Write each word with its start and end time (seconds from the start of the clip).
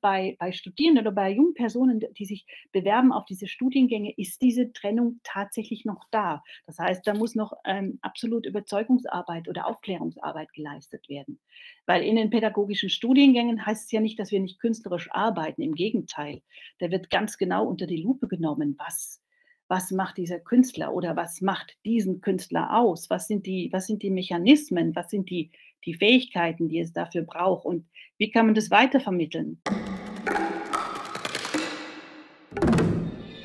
bei, 0.00 0.36
bei 0.38 0.52
Studierenden 0.52 1.06
oder 1.06 1.14
bei 1.14 1.30
jungen 1.30 1.54
Personen, 1.54 2.00
die 2.16 2.24
sich 2.24 2.46
bewerben 2.72 3.12
auf 3.12 3.24
diese 3.24 3.46
Studiengänge, 3.46 4.12
ist 4.16 4.42
diese 4.42 4.72
Trennung 4.72 5.20
tatsächlich 5.22 5.84
noch 5.84 6.04
da. 6.10 6.42
Das 6.66 6.78
heißt, 6.78 7.06
da 7.06 7.14
muss 7.14 7.34
noch 7.34 7.52
ähm, 7.64 7.98
absolut 8.02 8.46
Überzeugungsarbeit 8.46 9.48
oder 9.48 9.66
Aufklärungsarbeit 9.66 10.52
geleistet 10.52 11.08
werden. 11.08 11.40
Weil 11.86 12.02
in 12.02 12.16
den 12.16 12.30
pädagogischen 12.30 12.90
Studiengängen 12.90 13.64
heißt 13.64 13.86
es 13.86 13.92
ja 13.92 14.00
nicht, 14.00 14.18
dass 14.18 14.30
wir 14.30 14.40
nicht 14.40 14.60
künstlerisch 14.60 15.10
arbeiten. 15.10 15.62
Im 15.62 15.74
Gegenteil, 15.74 16.42
da 16.78 16.90
wird 16.90 17.10
ganz 17.10 17.38
genau 17.38 17.66
unter 17.66 17.86
die 17.86 18.02
Lupe 18.02 18.28
genommen, 18.28 18.76
was 18.78 19.20
was 19.68 19.90
macht 19.90 20.16
dieser 20.16 20.40
Künstler 20.40 20.94
oder 20.94 21.14
was 21.14 21.42
macht 21.42 21.76
diesen 21.84 22.22
Künstler 22.22 22.74
aus? 22.74 23.10
Was 23.10 23.28
sind 23.28 23.46
die, 23.46 23.68
was 23.70 23.86
sind 23.86 24.02
die 24.02 24.10
Mechanismen? 24.10 24.96
Was 24.96 25.10
sind 25.10 25.28
die, 25.30 25.50
die 25.84 25.94
Fähigkeiten, 25.94 26.68
die 26.68 26.80
es 26.80 26.92
dafür 26.92 27.22
braucht? 27.22 27.64
Und 27.64 27.86
wie 28.18 28.30
kann 28.30 28.46
man 28.46 28.54
das 28.54 28.70
weitervermitteln? 28.70 29.60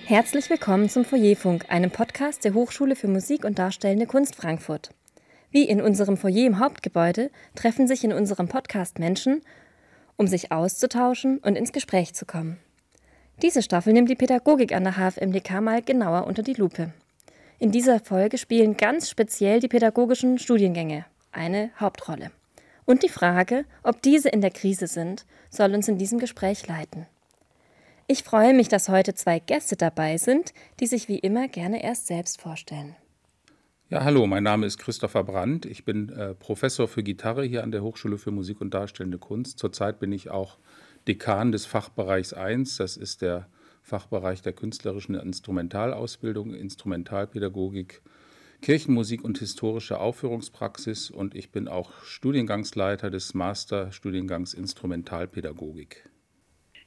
Herzlich 0.06 0.50
willkommen 0.50 0.90
zum 0.90 1.06
Foyerfunk, 1.06 1.66
einem 1.70 1.90
Podcast 1.90 2.44
der 2.46 2.54
Hochschule 2.54 2.96
für 2.96 3.08
Musik 3.08 3.46
und 3.46 3.58
Darstellende 3.58 4.06
Kunst 4.06 4.36
Frankfurt. 4.36 4.90
Wie 5.50 5.64
in 5.64 5.82
unserem 5.82 6.18
Foyer 6.18 6.46
im 6.46 6.60
Hauptgebäude 6.60 7.32
treffen 7.56 7.88
sich 7.88 8.04
in 8.04 8.12
unserem 8.12 8.48
Podcast 8.48 9.00
Menschen, 9.00 9.42
um 10.18 10.28
sich 10.28 10.52
auszutauschen 10.52 11.38
und 11.40 11.56
ins 11.56 11.72
Gespräch 11.72 12.14
zu 12.14 12.26
kommen. 12.26 12.58
Diese 13.42 13.62
Staffel 13.62 13.94
nimmt 13.94 14.10
die 14.10 14.16
Pädagogik 14.16 14.74
an 14.74 14.84
der 14.84 14.94
HFMDK 14.98 15.62
mal 15.62 15.82
genauer 15.82 16.28
unter 16.28 16.44
die 16.44 16.54
Lupe. 16.54 16.94
In 17.60 17.72
dieser 17.72 18.00
Folge 18.00 18.38
spielen 18.38 18.78
ganz 18.78 19.10
speziell 19.10 19.60
die 19.60 19.68
pädagogischen 19.68 20.38
Studiengänge 20.38 21.06
eine 21.34 21.72
Hauptrolle. 21.80 22.32
Und 22.86 23.04
die 23.04 23.10
Frage, 23.10 23.66
ob 23.84 24.02
diese 24.02 24.30
in 24.30 24.42
der 24.42 24.52
Krise 24.52 24.88
sind, 24.88 25.26
soll 25.50 25.74
uns 25.74 25.88
in 25.88 25.98
diesem 25.98 26.20
Gespräch 26.20 26.68
leiten. 26.68 27.08
Ich 28.08 28.24
freue 28.24 28.54
mich, 28.54 28.68
dass 28.68 28.90
heute 28.90 29.14
zwei 29.14 29.40
Gäste 29.40 29.78
dabei 29.78 30.18
sind, 30.18 30.54
die 30.80 30.88
sich 30.88 31.08
wie 31.08 31.20
immer 31.20 31.48
gerne 31.48 31.84
erst 31.84 32.08
selbst 32.08 32.42
vorstellen. 32.42 32.96
Ja, 33.90 34.04
hallo, 34.04 34.28
mein 34.28 34.44
Name 34.44 34.66
ist 34.66 34.78
Christopher 34.80 35.24
Brandt. 35.24 35.66
Ich 35.66 35.86
bin 35.86 36.10
äh, 36.10 36.34
Professor 36.34 36.88
für 36.88 37.04
Gitarre 37.04 37.46
hier 37.46 37.64
an 37.64 37.72
der 37.72 37.84
Hochschule 37.84 38.18
für 38.18 38.32
Musik 38.32 38.60
und 38.60 38.74
Darstellende 38.74 39.20
Kunst. 39.20 39.60
Zurzeit 39.60 40.00
bin 40.00 40.12
ich 40.12 40.32
auch 40.32 40.58
Dekan 41.08 41.52
des 41.52 41.66
Fachbereichs 41.66 42.34
1. 42.34 42.78
Das 42.78 42.98
ist 42.98 43.22
der 43.22 43.48
Fachbereich 43.84 44.42
der 44.42 44.54
künstlerischen 44.54 45.16
Instrumentalausbildung, 45.16 46.54
Instrumentalpädagogik, 46.56 48.02
Kirchenmusik 48.64 49.26
und 49.26 49.40
historische 49.40 50.00
Aufführungspraxis. 50.00 51.12
Und 51.12 51.36
ich 51.36 51.52
bin 51.52 51.68
auch 51.68 51.92
Studiengangsleiter 52.06 53.10
des 53.10 53.34
Masterstudiengangs 53.34 54.54
Instrumentalpädagogik. 54.54 56.10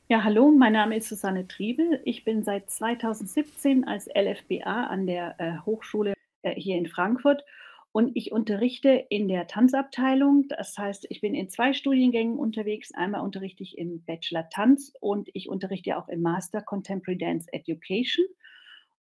Ja, 0.08 0.24
hallo, 0.24 0.50
mein 0.52 0.72
Name 0.72 0.96
ist 0.96 1.10
Susanne 1.10 1.46
Triebel. 1.46 2.00
Ich 2.06 2.24
bin 2.24 2.44
seit 2.44 2.70
2017 2.70 3.86
als 3.86 4.06
LFBA 4.06 4.86
an 4.86 5.06
der 5.06 5.34
äh, 5.38 5.58
Hochschule 5.66 6.14
äh, 6.40 6.54
hier 6.54 6.78
in 6.78 6.86
Frankfurt 6.86 7.44
und 7.92 8.16
ich 8.16 8.32
unterrichte 8.32 9.04
in 9.10 9.28
der 9.28 9.46
Tanzabteilung. 9.46 10.46
Das 10.48 10.78
heißt, 10.78 11.06
ich 11.10 11.20
bin 11.20 11.34
in 11.34 11.50
zwei 11.50 11.74
Studiengängen 11.74 12.38
unterwegs. 12.38 12.94
Einmal 12.94 13.20
unterrichte 13.20 13.62
ich 13.62 13.76
im 13.76 14.02
Bachelor 14.02 14.48
Tanz 14.48 14.94
und 15.00 15.28
ich 15.34 15.50
unterrichte 15.50 15.98
auch 15.98 16.08
im 16.08 16.22
Master 16.22 16.62
Contemporary 16.62 17.18
Dance 17.18 17.52
Education. 17.52 18.24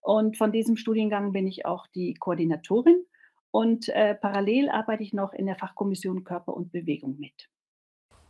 Und 0.03 0.37
von 0.37 0.51
diesem 0.51 0.75
Studiengang 0.75 1.31
bin 1.31 1.47
ich 1.47 1.65
auch 1.65 1.87
die 1.87 2.13
Koordinatorin. 2.13 3.05
Und 3.51 3.87
äh, 3.89 4.15
parallel 4.15 4.69
arbeite 4.69 5.01
ich 5.01 5.13
noch 5.13 5.33
in 5.33 5.45
der 5.45 5.55
Fachkommission 5.55 6.23
Körper 6.23 6.55
und 6.55 6.71
Bewegung 6.71 7.17
mit. 7.19 7.49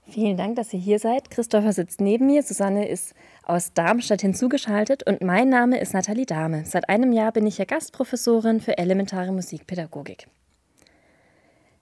Vielen 0.05 0.37
Dank, 0.37 0.57
dass 0.57 0.73
ihr 0.73 0.79
hier 0.79 0.99
seid. 0.99 1.31
Christopher 1.31 1.71
sitzt 1.71 2.01
neben 2.01 2.27
mir, 2.27 2.43
Susanne 2.43 2.87
ist 2.89 3.15
aus 3.43 3.73
Darmstadt 3.73 4.21
hinzugeschaltet 4.21 5.07
und 5.07 5.21
mein 5.21 5.49
Name 5.49 5.79
ist 5.79 5.93
Nathalie 5.93 6.25
Dahme. 6.25 6.65
Seit 6.65 6.89
einem 6.89 7.13
Jahr 7.13 7.31
bin 7.31 7.47
ich 7.47 7.57
ja 7.57 7.65
Gastprofessorin 7.65 8.59
für 8.59 8.77
elementare 8.77 9.31
Musikpädagogik. 9.31 10.27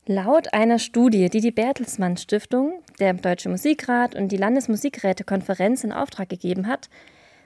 Laut 0.05 0.53
einer 0.53 0.77
Studie, 0.77 1.29
die 1.29 1.41
die 1.41 1.51
Bertelsmann 1.51 2.15
Stiftung, 2.15 2.83
der 2.99 3.13
Deutsche 3.13 3.49
Musikrat 3.49 4.15
und 4.15 4.31
die 4.31 4.37
Landesmusikrätekonferenz 4.37 5.83
in 5.83 5.91
Auftrag 5.91 6.29
gegeben 6.29 6.67
hat, 6.67 6.89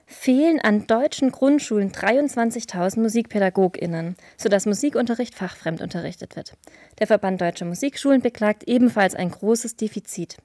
fehlen 0.05 0.59
an 0.59 0.87
deutschen 0.87 1.31
Grundschulen 1.31 1.91
23.000 1.91 2.99
Musikpädagoginnen, 2.99 4.15
sodass 4.37 4.65
Musikunterricht 4.65 5.35
fachfremd 5.35 5.81
unterrichtet 5.81 6.35
wird. 6.35 6.53
Der 6.99 7.07
Verband 7.07 7.41
Deutscher 7.41 7.65
Musikschulen 7.65 8.21
beklagt 8.21 8.63
ebenfalls 8.67 9.15
ein 9.15 9.31
großes 9.31 9.75
Defizit. 9.75 10.37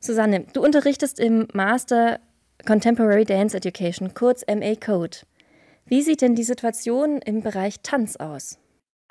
Susanne, 0.00 0.44
du 0.52 0.62
unterrichtest 0.62 1.20
im 1.20 1.48
Master 1.52 2.20
Contemporary 2.66 3.24
Dance 3.24 3.56
Education, 3.56 4.14
kurz 4.14 4.44
MA 4.46 4.74
Code. 4.76 5.18
Wie 5.86 6.02
sieht 6.02 6.22
denn 6.22 6.34
die 6.34 6.44
Situation 6.44 7.18
im 7.18 7.42
Bereich 7.42 7.80
Tanz 7.82 8.16
aus? 8.16 8.58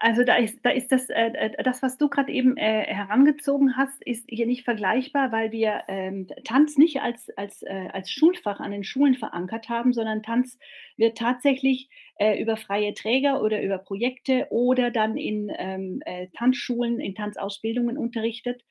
Also 0.04 0.24
da 0.24 0.36
ist, 0.38 0.66
da 0.66 0.72
ist 0.72 0.92
das, 0.92 1.10
äh, 1.12 1.28
äh, 1.28 1.64
das, 1.64 1.84
was 1.84 2.00
du 2.00 2.10
gerade 2.10 2.32
eben 2.32 2.58
äh, 2.58 2.86
herangezogen 2.88 3.78
hast, 3.78 4.02
ist 4.04 4.26
hier 4.28 4.48
nicht 4.48 4.64
vergleichbar, 4.64 5.32
weil 5.32 5.52
wir 5.52 5.84
ähm, 5.88 6.28
Tanz 6.44 6.76
nicht 6.80 7.02
als, 7.02 7.30
als, 7.38 7.62
äh, 7.62 7.88
als 7.94 8.10
Schulfach 8.10 8.60
an 8.60 8.72
den 8.72 8.84
Schulen 8.84 9.14
verankert 9.14 9.70
haben, 9.70 9.94
sondern 9.94 10.24
Tanz 10.24 10.58
wird 10.98 11.20
tatsächlich 11.20 11.88
äh, 12.16 12.42
über 12.42 12.58
freie 12.58 12.96
Träger 12.96 13.44
oder 13.44 13.62
über 13.62 13.78
Projekte 13.78 14.48
oder 14.50 14.90
dann 14.90 15.18
in 15.18 15.52
ähm, 15.56 16.02
äh, 16.06 16.30
Tanzschulen, 16.36 17.00
in 17.00 17.14
Tanzausbildungen 17.14 17.96
unterrichtet. 17.96 18.64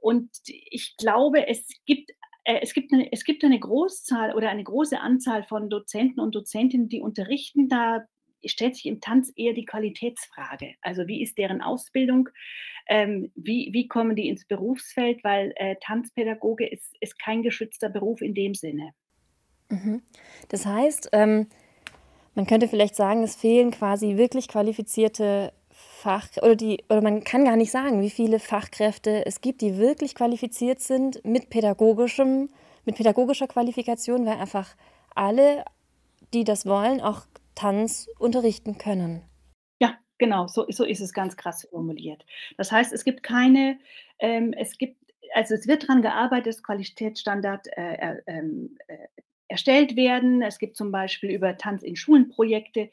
Und 0.00 0.30
ich 0.46 0.96
glaube, 0.96 1.48
es 1.48 1.68
gibt 1.84 2.12
es 2.44 2.74
gibt, 2.74 2.92
eine, 2.92 3.12
es 3.12 3.22
gibt 3.22 3.44
eine 3.44 3.60
Großzahl 3.60 4.34
oder 4.34 4.50
eine 4.50 4.64
große 4.64 4.98
Anzahl 4.98 5.44
von 5.44 5.70
Dozenten 5.70 6.18
und 6.18 6.34
Dozentinnen, 6.34 6.88
die 6.88 7.00
unterrichten. 7.00 7.68
Da 7.68 8.04
stellt 8.46 8.76
sich 8.76 8.86
im 8.86 9.00
Tanz 9.00 9.32
eher 9.36 9.52
die 9.52 9.64
Qualitätsfrage. 9.64 10.74
Also 10.80 11.06
wie 11.06 11.22
ist 11.22 11.38
deren 11.38 11.62
Ausbildung? 11.62 12.28
Ähm, 12.88 13.30
wie, 13.34 13.70
wie 13.72 13.88
kommen 13.88 14.16
die 14.16 14.28
ins 14.28 14.46
Berufsfeld? 14.46 15.22
Weil 15.24 15.52
äh, 15.56 15.76
Tanzpädagoge 15.80 16.66
ist, 16.66 16.94
ist 17.00 17.18
kein 17.18 17.42
geschützter 17.42 17.88
Beruf 17.88 18.20
in 18.20 18.34
dem 18.34 18.54
Sinne. 18.54 18.92
Mhm. 19.68 20.02
Das 20.48 20.66
heißt, 20.66 21.10
ähm, 21.12 21.46
man 22.34 22.46
könnte 22.46 22.68
vielleicht 22.68 22.96
sagen, 22.96 23.22
es 23.22 23.36
fehlen 23.36 23.70
quasi 23.70 24.16
wirklich 24.16 24.48
qualifizierte 24.48 25.52
Fach 25.70 26.28
oder 26.38 26.56
die 26.56 26.84
oder 26.88 27.00
man 27.00 27.24
kann 27.24 27.44
gar 27.44 27.56
nicht 27.56 27.70
sagen, 27.70 28.02
wie 28.02 28.10
viele 28.10 28.38
Fachkräfte 28.38 29.24
es 29.24 29.40
gibt, 29.40 29.60
die 29.60 29.78
wirklich 29.78 30.14
qualifiziert 30.14 30.80
sind 30.80 31.24
mit 31.24 31.48
pädagogischem 31.48 32.48
mit 32.84 32.96
pädagogischer 32.96 33.46
Qualifikation, 33.46 34.26
weil 34.26 34.38
einfach 34.38 34.74
alle, 35.14 35.64
die 36.34 36.44
das 36.44 36.66
wollen, 36.66 37.00
auch 37.00 37.22
Tanz 37.54 38.08
unterrichten 38.18 38.78
können. 38.78 39.22
Ja, 39.80 39.98
genau, 40.18 40.46
so, 40.46 40.66
so 40.68 40.84
ist 40.84 41.00
es 41.00 41.12
ganz 41.12 41.36
krass 41.36 41.66
formuliert. 41.70 42.24
Das 42.56 42.72
heißt, 42.72 42.92
es 42.92 43.04
gibt 43.04 43.22
keine, 43.22 43.78
ähm, 44.18 44.52
es 44.56 44.78
gibt, 44.78 44.98
also 45.34 45.54
es 45.54 45.66
wird 45.66 45.84
daran 45.84 46.02
gearbeitet, 46.02 46.48
dass 46.48 46.62
Qualitätsstandard 46.62 47.66
äh, 47.76 48.16
ähm, 48.26 48.76
äh, 48.88 48.96
erstellt 49.48 49.96
werden. 49.96 50.42
Es 50.42 50.58
gibt 50.58 50.76
zum 50.76 50.90
Beispiel 50.90 51.30
über 51.30 51.56
Tanz 51.56 51.82
in 51.82 51.96
Schulen 51.96 52.28
Projekte, 52.28 52.90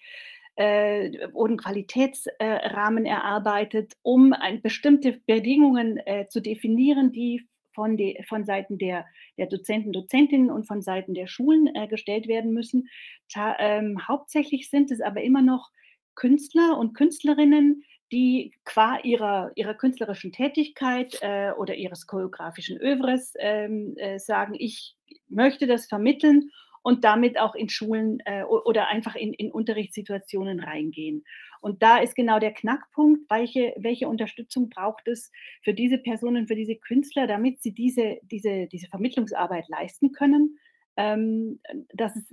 äh, 0.55 1.31
wurden 1.31 1.57
Qualitätsrahmen 1.57 3.05
erarbeitet, 3.05 3.93
um 4.01 4.33
ein, 4.33 4.61
bestimmte 4.61 5.13
Bedingungen 5.25 5.97
äh, 6.05 6.27
zu 6.27 6.41
definieren, 6.41 7.13
die 7.13 7.47
von, 7.79 7.95
de, 7.95 8.21
von 8.23 8.43
Seiten 8.43 8.77
der, 8.77 9.05
der 9.37 9.47
Dozenten, 9.47 9.93
Dozentinnen 9.93 10.51
und 10.51 10.67
von 10.67 10.81
Seiten 10.81 11.13
der 11.13 11.27
Schulen 11.27 11.73
äh, 11.73 11.87
gestellt 11.87 12.27
werden 12.27 12.51
müssen. 12.51 12.89
Ta, 13.31 13.55
ähm, 13.57 14.05
hauptsächlich 14.05 14.69
sind 14.69 14.91
es 14.91 14.99
aber 14.99 15.21
immer 15.21 15.41
noch 15.41 15.71
Künstler 16.13 16.77
und 16.77 16.93
Künstlerinnen, 16.93 17.85
die 18.11 18.53
qua 18.65 18.99
ihrer, 19.01 19.53
ihrer 19.55 19.75
künstlerischen 19.75 20.33
Tätigkeit 20.33 21.17
äh, 21.21 21.51
oder 21.57 21.75
ihres 21.75 22.05
choreografischen 22.05 22.77
Övres 22.81 23.33
ähm, 23.39 23.93
äh, 23.95 24.19
sagen, 24.19 24.55
ich 24.59 24.97
möchte 25.29 25.65
das 25.65 25.85
vermitteln 25.85 26.49
und 26.81 27.05
damit 27.05 27.39
auch 27.39 27.55
in 27.55 27.69
Schulen 27.69 28.19
äh, 28.25 28.43
oder 28.43 28.89
einfach 28.89 29.15
in, 29.15 29.31
in 29.33 29.53
Unterrichtssituationen 29.53 30.59
reingehen. 30.59 31.23
Und 31.61 31.83
da 31.83 31.97
ist 31.97 32.15
genau 32.15 32.39
der 32.39 32.53
Knackpunkt, 32.53 33.29
welche, 33.29 33.73
welche 33.77 34.07
Unterstützung 34.07 34.69
braucht 34.69 35.07
es 35.07 35.31
für 35.61 35.73
diese 35.73 35.97
Personen, 35.97 36.47
für 36.47 36.55
diese 36.55 36.75
Künstler, 36.75 37.27
damit 37.27 37.61
sie 37.61 37.73
diese, 37.73 38.17
diese, 38.23 38.67
diese 38.67 38.87
Vermittlungsarbeit 38.87 39.67
leisten 39.67 40.11
können, 40.11 40.57
ähm, 40.95 41.59
dass 41.93 42.15
es 42.15 42.23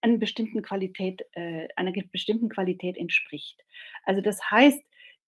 einer 0.00 0.18
bestimmten 0.18 0.62
Qualität, 0.62 1.26
äh, 1.32 1.68
einer 1.76 1.92
bestimmten 2.12 2.48
Qualität 2.48 2.96
entspricht. 2.96 3.64
Also 4.04 4.20
das 4.20 4.50
heißt, 4.50 4.82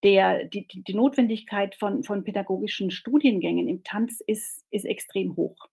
der, 0.05 0.44
die, 0.44 0.66
die 0.69 0.94
Notwendigkeit 0.94 1.75
von, 1.75 2.05
von 2.05 2.22
pädagogischen 2.22 2.90
Studiengängen 2.90 3.69
im 3.69 3.82
Tanz 3.82 4.20
ist, 4.26 4.64
ist 4.70 4.84
extrem 4.84 5.37
hoch. 5.37 5.69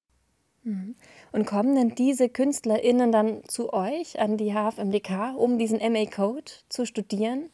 Mhm. 0.63 0.95
Und 1.31 1.45
kommen 1.45 1.75
denn 1.75 1.95
diese 1.95 2.27
KünstlerInnen 2.27 3.11
dann 3.11 3.43
zu 3.47 3.71
euch 3.71 4.19
an 4.19 4.37
die 4.37 4.53
HFMDK, 4.53 5.35
um 5.37 5.59
diesen 5.59 5.77
MA-Code 5.77 6.51
zu 6.69 6.85
studieren? 6.85 7.49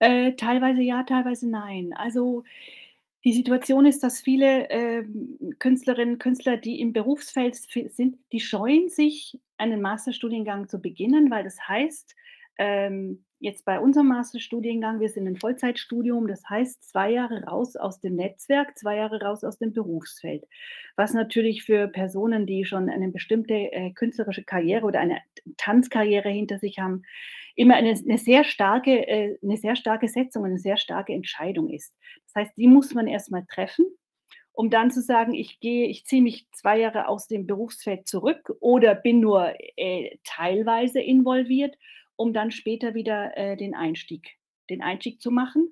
Äh, 0.00 0.32
teilweise 0.34 0.82
ja, 0.82 1.02
teilweise 1.04 1.48
nein. 1.50 1.92
Also 1.94 2.44
Die 3.24 3.32
Situation 3.34 3.86
ist, 3.86 4.02
dass 4.04 4.20
viele, 4.22 4.70
ähm, 4.70 5.56
Künstlerinnen 5.58 6.14
und 6.16 6.20
Künstler, 6.20 6.56
die 6.58 6.80
im 6.80 6.92
Berufsfeld 6.94 7.56
sind, 7.56 8.18
die 8.32 8.40
scheuen 8.40 8.88
sich, 8.90 9.40
einen 9.58 9.82
Masterstudiengang 9.82 10.68
zu 10.68 10.80
beginnen, 10.82 11.30
weil 11.30 11.44
das 11.44 11.58
heißt, 11.68 12.16
ähm, 12.58 13.24
jetzt 13.40 13.64
bei 13.66 13.80
unserem 13.80 14.08
Masterstudiengang, 14.08 15.00
wir 15.00 15.08
sind 15.10 15.26
ein 15.28 15.36
Vollzeitstudium, 15.36 16.28
das 16.28 16.48
heißt 16.50 16.88
2 16.90 17.12
Jahre 17.12 17.44
raus 17.44 17.76
aus 17.76 18.00
dem 18.00 18.16
Netzwerk, 18.16 18.78
2 18.78 18.96
Jahre 18.96 19.22
raus 19.22 19.44
aus 19.44 19.58
dem 19.58 19.72
Berufsfeld. 19.74 20.44
Was 20.96 21.14
natürlich 21.14 21.64
für 21.64 21.88
Personen, 21.88 22.46
die 22.46 22.64
schon 22.66 22.90
eine 22.90 23.08
bestimmte, 23.10 23.54
äh, 23.54 23.92
künstlerische 23.92 24.44
Karriere 24.44 24.86
oder 24.86 25.00
eine 25.00 25.20
Tanzkarriere 25.58 26.30
hinter 26.30 26.58
sich 26.58 26.78
haben, 26.80 27.04
immer 27.56 27.74
eine 27.76 27.92
'ne 27.94 28.18
sehr 28.18 28.44
starke 28.44 29.06
äh, 29.08 29.38
'ne 29.42 29.56
sehr 29.58 29.76
starke 29.76 30.08
Setzung, 30.08 30.44
eine 30.46 30.58
sehr 30.58 30.76
starke 30.78 31.12
Entscheidung 31.14 31.70
ist. 31.70 31.94
Das 32.26 32.44
heißt, 32.46 32.58
die 32.58 32.68
muss 32.68 32.94
man 32.94 33.06
erst 33.08 33.30
mal 33.32 33.44
treffen, 33.52 33.86
um 34.52 34.70
dann 34.70 34.90
zu 34.92 35.02
sagen: 35.02 35.34
„Ich 35.34 35.60
gehe 35.60 35.88
ich 35.88 36.04
ziehe 36.06 36.22
mich 36.22 36.46
2 36.52 36.78
Jahre 36.80 37.08
aus 37.08 37.28
dem 37.28 37.46
Berufsfeld 37.46 38.08
zurück 38.08 38.52
oder 38.60 38.94
bin 38.96 39.20
nur, 39.20 39.54
äh, 39.78 40.18
teilweise 40.24 41.00
involviert 41.00 41.76
um 42.16 42.32
dann 42.34 42.50
später 42.52 42.94
wieder, 42.94 43.36
äh, 43.38 43.56
den 43.56 43.74
Einstieg 43.74 44.36
den 44.70 44.82
Einstieg 44.82 45.20
zu 45.22 45.30
machen. 45.32 45.70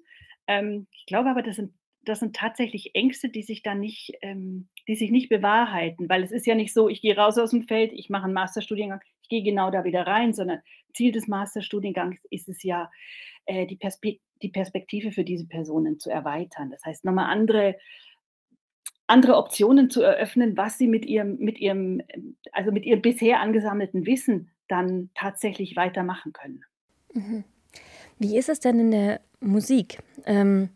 Ähm, 0.49 0.87
ich 0.93 1.07
glaube 1.07 1.31
aber, 1.31 1.43
das 1.43 1.57
sind 1.57 1.75
das 2.05 2.21
sind 2.21 2.37
tatsächlich 2.37 2.93
Ängste, 2.95 3.29
die 3.31 3.43
sich 3.43 3.63
dann 3.63 3.81
nicht 3.81 4.13
ähm, 4.23 4.69
die 4.89 4.97
sich 4.97 5.11
nicht 5.13 5.29
bewahrheiten, 5.31 6.09
weil 6.11 6.23
es 6.25 6.33
ist 6.33 6.47
ja 6.47 6.55
nicht 6.57 6.73
so, 6.75 6.89
ich 6.89 7.03
gehe 7.03 7.17
raus 7.17 7.39
aus 7.39 7.51
dem 7.53 7.63
Feld, 7.65 7.93
ich 7.95 8.11
mache 8.11 8.27
'n 8.29 8.33
Masterstudiengang, 8.35 9.01
gehe 9.29 9.43
genau 9.43 9.71
da 9.71 9.85
wieder 9.85 10.07
rein, 10.07 10.33
sondern 10.33 10.61
Ziel 10.95 11.13
des 11.13 11.29
Masterstudiengangs 11.29 12.25
ist 12.31 12.49
es 12.49 12.63
ja, 12.63 12.91
äh, 13.47 13.67
die 13.67 13.77
Perspek 13.77 14.21
die 14.43 14.51
Perspektive 14.51 15.11
für 15.11 15.25
diese 15.25 15.47
Personen 15.47 15.99
zu 15.99 16.11
erweitern. 16.11 16.71
Das 16.71 16.85
heißt, 16.85 17.05
noch 17.05 17.13
mal 17.13 17.27
andere 17.27 17.77
andere 19.09 19.37
Optionen 19.37 19.91
zu 19.91 20.03
eröffnen, 20.03 20.57
was 20.57 20.79
sie 20.79 20.87
mit 20.87 21.07
ihrem 21.07 21.39
mit 21.39 21.59
ihrem 21.59 22.03
also, 22.53 22.71
mit 22.71 22.85
ihrem 22.85 23.03
bisher 23.03 23.41
angesammelten 23.41 24.07
Wissen 24.07 24.51
dann 24.69 25.11
tatsächlich 25.15 25.77
weitermachen 25.77 26.33
können. 26.33 26.65
Mhm. 27.15 27.45
Wie 28.19 28.37
ist 28.37 28.49
es 28.49 28.61
denn 28.61 28.79
in 28.79 28.91
der 28.91 29.21
Musik? 29.41 29.99
Ähm, 30.27 30.69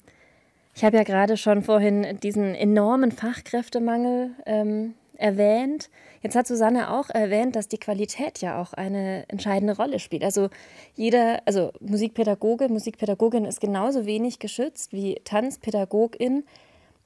ich 0.74 0.84
habe 0.84 0.96
ja 0.96 1.02
gerade 1.02 1.36
schon 1.36 1.62
vorhin 1.62 2.18
diesen 2.22 2.54
enormen 2.54 3.12
Fachkräftemangel, 3.12 4.30
ähm, 4.46 4.94
erwähnt. 5.22 5.88
Jetzt 6.22 6.36
hat 6.36 6.46
Susanne 6.46 6.90
auch 6.90 7.08
erwähnt, 7.10 7.56
dass 7.56 7.68
die 7.68 7.78
Qualität 7.78 8.40
ja 8.40 8.60
auch 8.60 8.72
eine 8.72 9.24
entscheidende 9.28 9.76
Rolle 9.76 9.98
spielt. 9.98 10.24
Also 10.24 10.50
jeder 10.94 11.42
also 11.46 11.72
Musikpädagoge, 11.80 12.68
Musikpädagogin 12.68 13.44
ist 13.44 13.60
genauso 13.60 14.04
wenig 14.04 14.38
geschützt 14.38 14.92
wie 14.92 15.20
Tanzpädagogin. 15.24 16.44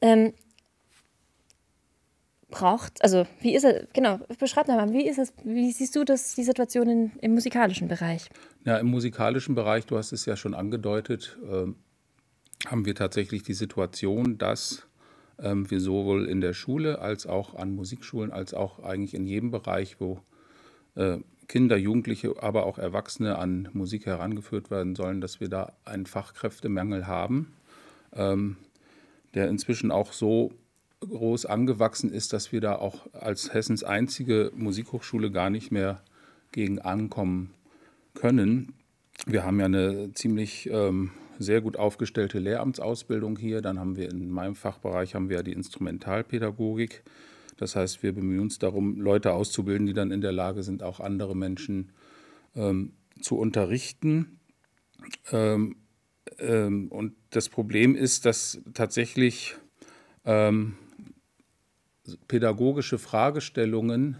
Ähm 0.00 0.32
braucht 2.48 3.02
also, 3.02 3.26
wie 3.40 3.54
ist 3.54 3.64
es 3.64 3.88
genau, 3.92 4.20
beschreib 4.38 4.68
mal, 4.68 4.92
wie 4.92 5.06
ist 5.06 5.18
es 5.18 5.32
wie 5.44 5.72
siehst 5.72 5.96
du 5.96 6.04
das 6.04 6.34
die 6.34 6.44
Situation 6.44 6.88
in 6.88 7.12
im 7.20 7.34
musikalischen 7.34 7.88
Bereich? 7.88 8.28
Ja, 8.64 8.78
im 8.78 8.86
musikalischen 8.86 9.54
Bereich, 9.54 9.84
du 9.86 9.98
hast 9.98 10.12
es 10.12 10.26
ja 10.26 10.36
schon 10.36 10.54
angedeutet, 10.54 11.36
ähm, 11.50 11.76
haben 12.64 12.86
wir 12.86 12.94
tatsächlich 12.94 13.42
die 13.42 13.54
Situation, 13.54 14.38
dass, 14.38 14.86
ähm, 15.38 15.70
wir 15.70 15.80
sowohl 15.80 16.26
in 16.26 16.40
der 16.40 16.54
Schule 16.54 17.00
als 17.00 17.26
auch 17.26 17.54
an 17.54 17.74
Musikschulen, 17.74 18.32
als 18.32 18.54
auch 18.54 18.82
eigentlich 18.82 19.14
in 19.14 19.26
jedem 19.26 19.50
Bereich, 19.50 20.00
wo, 20.00 20.20
äh, 20.94 21.18
Kinder, 21.48 21.76
Jugendliche, 21.76 22.42
aber 22.42 22.66
auch 22.66 22.78
Erwachsene 22.78 23.38
an 23.38 23.68
Musik 23.72 24.06
herangeführt 24.06 24.70
werden 24.70 24.96
sollen, 24.96 25.20
dass 25.20 25.40
wir 25.40 25.48
da 25.48 25.72
einen 25.84 26.06
Fachkräftemangel 26.06 27.06
haben, 27.06 27.52
ähm, 28.14 28.56
der 29.34 29.48
inzwischen 29.48 29.90
auch 29.92 30.12
so 30.12 30.52
groß 31.00 31.46
angewachsen 31.46 32.10
ist, 32.10 32.32
dass 32.32 32.52
wir 32.52 32.60
da 32.60 32.76
auch 32.76 33.06
als 33.12 33.52
Hessens 33.52 33.84
einzige 33.84 34.50
Musikhochschule 34.56 35.30
gar 35.30 35.50
nicht 35.50 35.70
mehr 35.70 36.02
gegen 36.52 36.80
ankommen 36.80 37.50
können. 38.14 38.72
Wir 39.26 39.44
haben 39.44 39.60
ja 39.60 39.66
eine 39.66 40.12
ziemlich 40.14 40.68
ähm, 40.72 41.10
sehr 41.38 41.60
gut 41.60 41.76
aufgestellte 41.76 42.38
Lehramtsausbildung 42.38 43.36
hier. 43.36 43.60
Dann 43.60 43.78
haben 43.78 43.96
wir 43.96 44.10
in 44.10 44.30
meinem 44.30 44.54
Fachbereich 44.54 45.14
haben 45.14 45.28
wir 45.28 45.42
die 45.42 45.52
Instrumentalpädagogik. 45.52 47.02
Das 47.56 47.76
heißt, 47.76 48.02
wir 48.02 48.12
bemühen 48.12 48.40
uns 48.40 48.58
darum, 48.58 49.00
Leute 49.00 49.32
auszubilden, 49.32 49.86
die 49.86 49.94
dann 49.94 50.10
in 50.10 50.20
der 50.20 50.32
Lage 50.32 50.62
sind, 50.62 50.82
auch 50.82 51.00
andere 51.00 51.34
Menschen 51.34 51.92
ähm, 52.54 52.92
zu 53.20 53.38
unterrichten. 53.38 54.38
Ähm, 55.32 55.76
ähm, 56.38 56.88
und 56.88 57.14
das 57.30 57.48
Problem 57.48 57.94
ist, 57.94 58.26
dass 58.26 58.60
tatsächlich 58.74 59.56
ähm, 60.24 60.74
pädagogische 62.28 62.98
Fragestellungen 62.98 64.16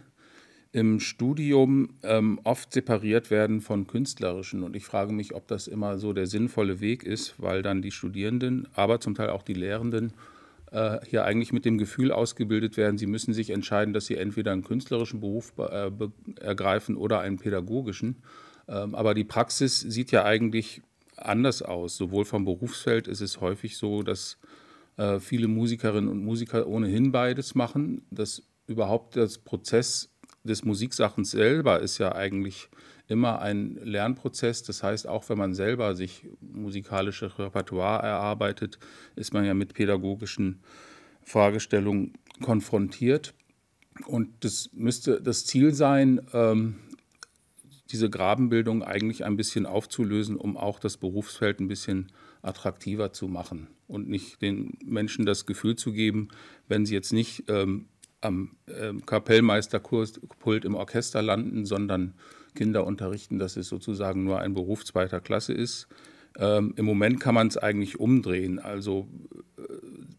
im 0.77 1.01
Studium 1.01 1.89
ähm, 2.03 2.39
oft 2.45 2.71
separiert 2.71 3.31
werden 3.31 3.63
von 3.63 3.87
künstlerischen. 3.87 4.63
Und 4.63 4.77
ich 4.77 4.85
frage 4.85 5.11
mich, 5.11 5.35
ob 5.35 5.49
das 5.49 5.69
immer 5.69 5.97
so 5.97 6.13
der 6.13 6.27
sinnvolle 6.27 6.81
Weg 6.81 7.03
ist, 7.03 7.37
weil 7.39 7.63
dann 7.63 7.81
die 7.81 7.91
Studierenden, 7.91 8.69
aber 8.75 9.01
zum 9.01 9.15
Teil 9.15 9.31
auch 9.31 9.43
die 9.43 9.55
Lehrenden 9.55 10.13
äh, 10.73 10.99
hier 11.07 11.25
eigentlich 11.25 11.55
mit 11.55 11.65
dem 11.65 11.79
Gefühl 11.79 12.13
ausgebildet 12.13 12.77
werden, 12.77 12.99
sie 12.99 13.07
müssen 13.07 13.33
sich 13.33 13.49
entscheiden, 13.49 13.95
dass 13.95 14.05
sie 14.05 14.17
entweder 14.17 14.53
einen 14.53 14.65
künstlerischen 14.65 15.21
Beruf 15.21 15.55
äh, 15.57 15.91
ergreifen 16.43 16.99
oder 16.99 17.21
einen 17.21 17.39
pädagogischen. 17.39 18.17
Ähm, 18.69 18.95
aber 18.95 19.15
die 19.15 19.25
Praxis 19.25 19.81
sieht 19.81 20.11
ja 20.11 20.27
eigentlich 20.27 20.83
anders 21.17 21.63
aus. 21.63 21.97
Sowohl 21.97 22.27
vom 22.27 22.45
Berufsfeld 22.45 23.09
ist 23.09 23.23
es 23.23 23.41
häufig 23.41 23.79
so, 23.79 24.03
dass 24.03 24.37
äh, 24.99 25.21
viele 25.21 25.49
Musikerinnen 25.49 26.11
und 26.11 26.23
Musiker 26.23 26.67
ohnehin 26.67 27.13
beides 27.13 27.55
machen. 27.55 28.03
Das 28.11 28.43
überhaupt 28.67 29.17
das 29.17 29.39
Prozess 29.39 30.11
des 30.47 30.65
Musiksachens 30.65 31.31
selber 31.31 31.81
ist 31.81 31.99
ja 31.99 32.15
eigentlich 32.15 32.69
immer 33.09 33.41
ein 33.41 33.79
Lernprozess. 33.83 34.63
Das 34.63 34.83
heißt, 34.83 35.07
auch 35.07 35.29
wenn 35.29 35.39
man 35.39 35.55
selber 35.55 35.95
sich 35.95 36.27
musikalische 36.41 37.39
Repertoire 37.39 38.03
erarbeitet, 38.03 38.79
ist 39.15 39.33
man 39.33 39.45
ja 39.45 39.55
mit 39.55 39.75
pädagogischen 39.75 40.61
Fragestellungen 41.23 42.15
konfrontiert. 42.43 43.35
Und 44.07 44.29
das 44.41 44.71
müsste 44.73 45.21
das 45.21 45.47
Ziel 45.47 45.73
sein, 45.73 46.21
ähm, 46.33 46.77
diese 47.91 48.11
Grabenbildung 48.11 48.83
eigentlich 48.83 49.25
ein 49.25 49.37
bisschen 49.37 49.65
aufzulösen, 49.65 50.37
um 50.37 50.57
auch 50.57 50.81
das 50.81 50.97
Berufsfeld 50.97 51.61
ein 51.61 51.69
bisschen 51.69 52.13
attraktiver 52.43 53.13
zu 53.13 53.29
machen 53.29 53.69
und 53.87 54.09
nicht 54.09 54.43
den 54.43 54.77
Menschen 54.85 55.27
das 55.27 55.47
Gefühl 55.47 55.77
zu 55.77 55.93
geben, 55.93 56.29
wenn 56.69 56.85
sie 56.85 56.95
jetzt 56.95 57.13
nicht 57.13 57.45
ähm, 57.49 57.87
am 58.27 58.57
ähm, 58.69 59.07
Kapellmeisterpult 59.07 60.65
im 60.65 60.75
Orchester 60.75 61.23
landen, 61.23 61.65
sondern 61.65 62.15
Kinder 62.55 62.85
unterrichten, 62.85 63.39
dass 63.39 63.57
es 63.57 63.69
sozusagen 63.69 64.25
nur 64.25 64.41
ein 64.41 64.55
Beruf 64.55 64.85
zweiter 64.85 65.21
Klasse 65.21 65.53
ist. 65.53 65.89
Ähm, 66.39 66.75
Im 66.77 66.85
Moment 66.85 67.21
kann 67.21 67.35
man 67.35 67.47
es 67.47 67.57
eigentlich 67.57 67.99
umdrehen. 67.99 68.59
Also 68.59 69.09
äh, 69.57 69.63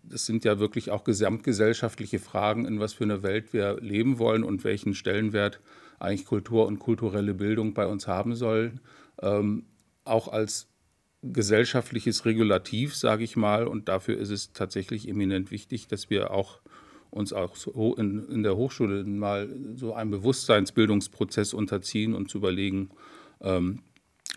das 0.03 0.25
sind 0.25 0.45
ja 0.45 0.59
wirklich 0.59 0.89
auch 0.89 1.03
gesamtgesellschaftliche 1.03 2.19
Fragen, 2.19 2.65
in 2.65 2.79
was 2.79 2.93
für 2.93 3.03
eine 3.03 3.21
Welt 3.23 3.53
wir 3.53 3.79
leben 3.81 4.17
wollen 4.17 4.43
und 4.43 4.63
welchen 4.63 4.95
Stellenwert 4.95 5.59
eigentlich 5.99 6.25
Kultur 6.25 6.65
und 6.65 6.79
kulturelle 6.79 7.33
Bildung 7.33 7.73
bei 7.73 7.85
uns 7.85 8.07
haben 8.07 8.35
soll. 8.35 8.73
Ähm, 9.21 9.65
auch 10.05 10.27
als 10.27 10.67
gesellschaftliches 11.21 12.25
Regulativ, 12.25 12.95
sage 12.95 13.23
ich 13.23 13.35
mal. 13.35 13.67
Und 13.67 13.89
dafür 13.89 14.17
ist 14.17 14.29
es 14.29 14.53
tatsächlich 14.53 15.07
eminent 15.07 15.51
wichtig, 15.51 15.87
dass 15.87 16.09
wir 16.09 16.31
auch 16.31 16.61
uns 17.09 17.33
auch 17.33 17.55
so 17.55 17.95
in, 17.95 18.27
in, 18.29 18.43
der 18.43 18.55
Hochschule 18.55 19.03
mal 19.03 19.49
so 19.75 19.93
einen 19.93 20.11
Bewusstseinsbildungsprozess 20.11 21.53
unterziehen 21.53 22.13
und 22.13 22.29
zu 22.29 22.37
überlegen, 22.37 22.89
ähm, 23.41 23.79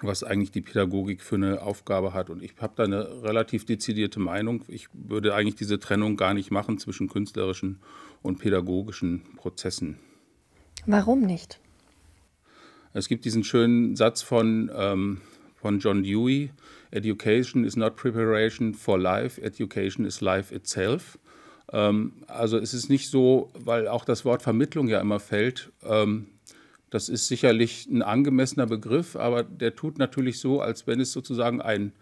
was 0.03 0.25
eigentlich 0.25 0.51
die 0.51 0.61
Pädagogik 0.63 1.23
für 1.23 1.35
eine 1.35 1.63
Aufgabe 1.63 2.15
hat. 2.15 2.31
Und 2.31 2.43
ich 2.43 2.55
habe 2.61 2.73
da 2.77 2.85
eine 2.85 3.23
relativ 3.23 3.65
dezidierte 3.67 4.21
Meinung. 4.21 4.65
Ich 4.69 4.89
würde 4.93 5.35
eigentlich 5.35 5.57
diese 5.57 5.79
Trennung 5.79 6.17
gar 6.17 6.33
nicht 6.33 6.51
machen 6.51 6.79
zwischen 6.79 7.09
künstlerischen 7.09 7.81
und 8.23 8.39
pädagogischen 8.39 9.23
Prozessen. 9.37 9.99
Warum 10.87 11.21
nicht? 11.23 11.61
Es 12.93 13.09
gibt 13.09 13.25
diesen 13.25 13.45
schönen 13.45 13.95
Satz 13.95 14.23
von 14.23 14.71
ähm, 14.75 15.21
von 15.61 15.79
John 15.79 16.03
Dewey. 16.03 16.51
Education 16.91 17.65
is 17.65 17.77
not 17.77 17.97
preparation 17.97 18.75
for 18.75 18.99
life, 18.99 19.41
education 19.41 20.05
is 20.05 20.21
life 20.21 20.53
itself. 20.55 21.19
Ähm, 21.73 22.13
also 22.27 22.59
es 22.59 22.75
ist 22.75 22.89
nicht 22.89 23.11
so, 23.11 23.51
weil 23.55 23.89
auch 23.89 24.05
das 24.05 24.25
Wort 24.25 24.43
Vermittlung 24.43 24.89
ja 24.89 25.01
immer 25.01 25.21
fällt. 25.21 25.71
Ähm, 25.85 26.27
das 26.91 27.09
ist 27.09 27.29
sicherlich 27.29 27.87
ein 27.87 28.03
angemessener 28.03 28.67
Begriff, 28.67 29.15
aber 29.15 29.45
der 29.45 29.77
tut 29.77 29.99
natürlich 29.99 30.41
so, 30.41 30.61
als 30.61 30.87
wenn 30.87 31.01
es 31.01 31.13
sozusagen 31.13 31.61
ein 31.61 31.93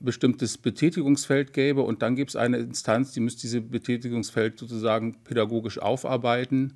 bestimmtes 0.00 0.58
Betätigungsfeld 0.58 1.52
gäbe 1.52 1.82
und 1.82 2.02
dann 2.02 2.16
gibt 2.16 2.30
es 2.30 2.36
eine 2.36 2.58
Instanz, 2.58 3.12
die 3.12 3.20
müsste 3.20 3.42
dieses 3.42 3.68
Betätigungsfeld 3.68 4.58
sozusagen 4.58 5.22
pädagogisch 5.22 5.78
aufarbeiten 5.78 6.74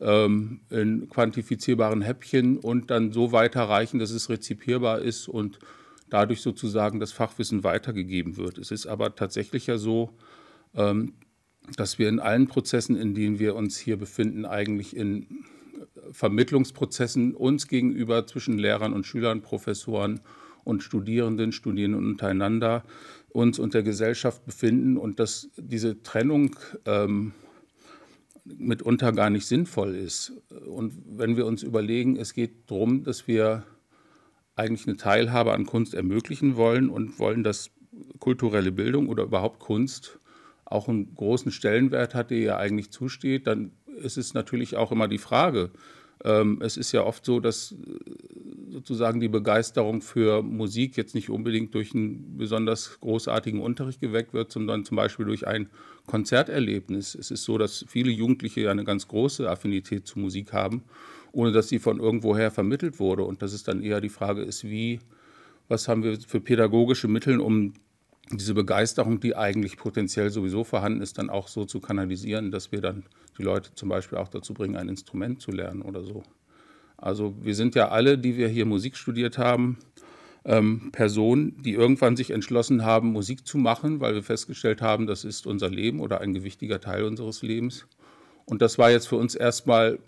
ähm, 0.00 0.60
in 0.68 1.08
quantifizierbaren 1.08 2.02
Häppchen 2.02 2.58
und 2.58 2.90
dann 2.90 3.12
so 3.12 3.32
weiterreichen, 3.32 3.98
dass 3.98 4.10
es 4.10 4.28
rezipierbar 4.28 5.00
ist 5.00 5.28
und 5.28 5.60
dadurch 6.10 6.42
sozusagen 6.42 7.00
das 7.00 7.12
Fachwissen 7.12 7.64
weitergegeben 7.64 8.36
wird. 8.36 8.58
Es 8.58 8.70
ist 8.70 8.86
aber 8.86 9.14
tatsächlich 9.14 9.66
ja 9.66 9.78
so, 9.78 10.10
dass 11.76 11.98
wir 11.98 12.08
in 12.08 12.20
allen 12.20 12.48
Prozessen, 12.48 12.96
in 12.96 13.14
denen 13.14 13.38
wir 13.38 13.54
uns 13.54 13.78
hier 13.78 13.96
befinden, 13.96 14.44
eigentlich 14.44 14.96
in 14.96 15.44
Vermittlungsprozessen 16.10 17.34
uns 17.34 17.68
gegenüber 17.68 18.26
zwischen 18.26 18.58
Lehrern 18.58 18.92
und 18.92 19.06
Schülern, 19.06 19.42
Professoren 19.42 20.20
und 20.64 20.82
Studierenden, 20.82 21.52
Studierenden 21.52 22.04
untereinander 22.04 22.84
uns 23.30 23.58
und 23.58 23.74
der 23.74 23.82
Gesellschaft 23.82 24.44
befinden 24.44 24.96
und 24.96 25.18
dass 25.18 25.48
diese 25.56 26.02
Trennung 26.02 26.56
ähm, 26.84 27.32
mitunter 28.44 29.12
gar 29.12 29.30
nicht 29.30 29.46
sinnvoll 29.46 29.94
ist. 29.94 30.32
Und 30.66 30.94
wenn 31.06 31.36
wir 31.36 31.46
uns 31.46 31.62
überlegen, 31.62 32.16
es 32.16 32.34
geht 32.34 32.70
darum, 32.70 33.04
dass 33.04 33.26
wir 33.28 33.64
eigentlich 34.54 34.86
eine 34.86 34.96
Teilhabe 34.96 35.52
an 35.52 35.64
Kunst 35.64 35.94
ermöglichen 35.94 36.56
wollen 36.56 36.90
und 36.90 37.18
wollen, 37.18 37.42
dass 37.42 37.70
kulturelle 38.18 38.72
Bildung 38.72 39.08
oder 39.08 39.24
überhaupt 39.24 39.60
Kunst 39.60 40.18
auch 40.64 40.88
einen 40.88 41.14
großen 41.14 41.52
Stellenwert 41.52 42.14
hat, 42.14 42.30
der 42.30 42.38
ihr 42.38 42.56
eigentlich 42.56 42.90
zusteht, 42.90 43.46
dann 43.46 43.72
ist 43.96 44.16
es 44.16 44.34
natürlich 44.34 44.76
auch 44.76 44.92
immer 44.92 45.08
die 45.08 45.18
Frage. 45.18 45.70
Ähm, 46.24 46.60
es 46.62 46.76
ist 46.76 46.92
ja 46.92 47.02
oft 47.02 47.24
so, 47.24 47.40
dass 47.40 47.72
äh, 47.72 47.76
sozusagen 48.70 49.20
die 49.20 49.28
Begeisterung 49.28 50.02
für 50.02 50.42
Musik 50.42 50.96
jetzt 50.96 51.14
nicht 51.14 51.30
unbedingt 51.30 51.74
durch 51.74 51.94
einen 51.94 52.38
besonders 52.38 53.00
großartigen 53.00 53.60
Unterricht 53.60 54.00
geweckt 54.00 54.32
wird, 54.32 54.52
sondern 54.52 54.84
zum 54.84 54.96
Beispiel 54.96 55.26
durch 55.26 55.46
ein 55.46 55.68
Konzerterlebnis. 56.06 57.14
Es 57.14 57.30
ist 57.30 57.44
so, 57.44 57.58
dass 57.58 57.84
viele 57.88 58.10
Jugendliche 58.10 58.62
ja 58.62 58.70
eine 58.70 58.84
ganz 58.84 59.08
große 59.08 59.48
Affinität 59.48 60.06
zu 60.06 60.18
Musik 60.18 60.52
haben, 60.52 60.82
ohne 61.32 61.52
dass 61.52 61.68
sie 61.68 61.78
von 61.78 61.98
irgendwoher 61.98 62.50
vermittelt 62.50 63.00
wurde. 63.00 63.24
Und 63.24 63.42
dass 63.42 63.52
es 63.52 63.64
dann 63.64 63.82
eher 63.82 64.00
die 64.00 64.08
Frage 64.08 64.42
ist, 64.42 64.64
wie, 64.64 65.00
was 65.68 65.88
haben 65.88 66.04
wir 66.04 66.18
für 66.20 66.40
pädagogische 66.40 67.08
Mittel, 67.08 67.40
um 67.40 67.74
diese 68.30 68.54
Begeisterung, 68.54 69.20
die 69.20 69.36
eigentlich 69.36 69.76
potenziell 69.76 70.30
sowieso 70.30 70.64
vorhanden 70.64 71.02
ist, 71.02 71.18
dann 71.18 71.30
auch 71.30 71.48
so 71.48 71.64
zu 71.64 71.80
kanalisieren, 71.80 72.50
dass 72.50 72.72
wir 72.72 72.80
dann 72.80 73.04
die 73.38 73.42
Leute 73.42 73.74
zum 73.74 73.88
Beispiel 73.88 74.18
auch 74.18 74.28
dazu 74.28 74.54
bringen, 74.54 74.76
ein 74.76 74.88
Instrument 74.88 75.40
zu 75.40 75.50
lernen 75.50 75.82
oder 75.82 76.04
so. 76.04 76.22
Also 76.96 77.34
wir 77.42 77.54
sind 77.54 77.74
ja 77.74 77.88
alle, 77.88 78.16
die 78.16 78.36
wir 78.36 78.48
hier 78.48 78.64
Musik 78.64 78.96
studiert 78.96 79.38
haben, 79.38 79.78
ähm, 80.44 80.90
Personen, 80.92 81.60
die 81.62 81.72
irgendwann 81.72 82.16
sich 82.16 82.30
entschlossen 82.30 82.84
haben, 82.84 83.12
Musik 83.12 83.46
zu 83.46 83.58
machen, 83.58 84.00
weil 84.00 84.14
wir 84.14 84.22
festgestellt 84.22 84.82
haben, 84.82 85.06
das 85.06 85.24
ist 85.24 85.46
unser 85.46 85.68
Leben 85.68 86.00
oder 86.00 86.20
ein 86.20 86.32
gewichtiger 86.32 86.80
Teil 86.80 87.04
unseres 87.04 87.42
Lebens. 87.42 87.86
Und 88.44 88.62
das 88.62 88.78
war 88.78 88.90
jetzt 88.90 89.08
für 89.08 89.16
uns 89.16 89.34
erstmal 89.34 89.98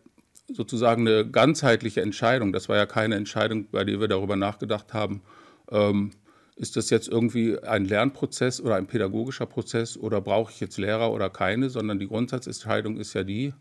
sozusagen 0.53 1.07
eine 1.07 1.29
ganzheitliche 1.29 2.03
Entscheidung. 2.03 2.53
Das 2.53 2.69
war 2.69 2.77
ja 2.77 2.87
keine 2.87 3.15
Entscheidung, 3.15 3.67
bei 3.71 3.85
der 3.85 4.01
wir 4.01 4.09
darüber 4.09 4.37
nachgedacht 4.37 4.93
haben, 4.93 5.23
ähm, 5.71 6.11
ist 6.57 6.77
das 6.77 6.91
jetzt 6.91 7.09
irgendwie 7.09 7.59
ein 7.59 7.85
Lernprozess 7.85 8.61
oder 8.61 8.77
ein 8.77 8.87
pädagogischer 8.87 9.47
Prozess 9.47 9.97
oder 9.97 10.21
brauche 10.21 10.53
ich 10.53 10.61
jetzt 10.61 10.79
Lehrer 10.79 11.13
oder 11.13 11.31
keine, 11.31 11.69
sondern 11.69 11.99
die 11.99 12.07
Grundsatzentscheidung 12.07 12.97
ist 12.97 13.15
ja 13.15 13.25
die, 13.25 13.53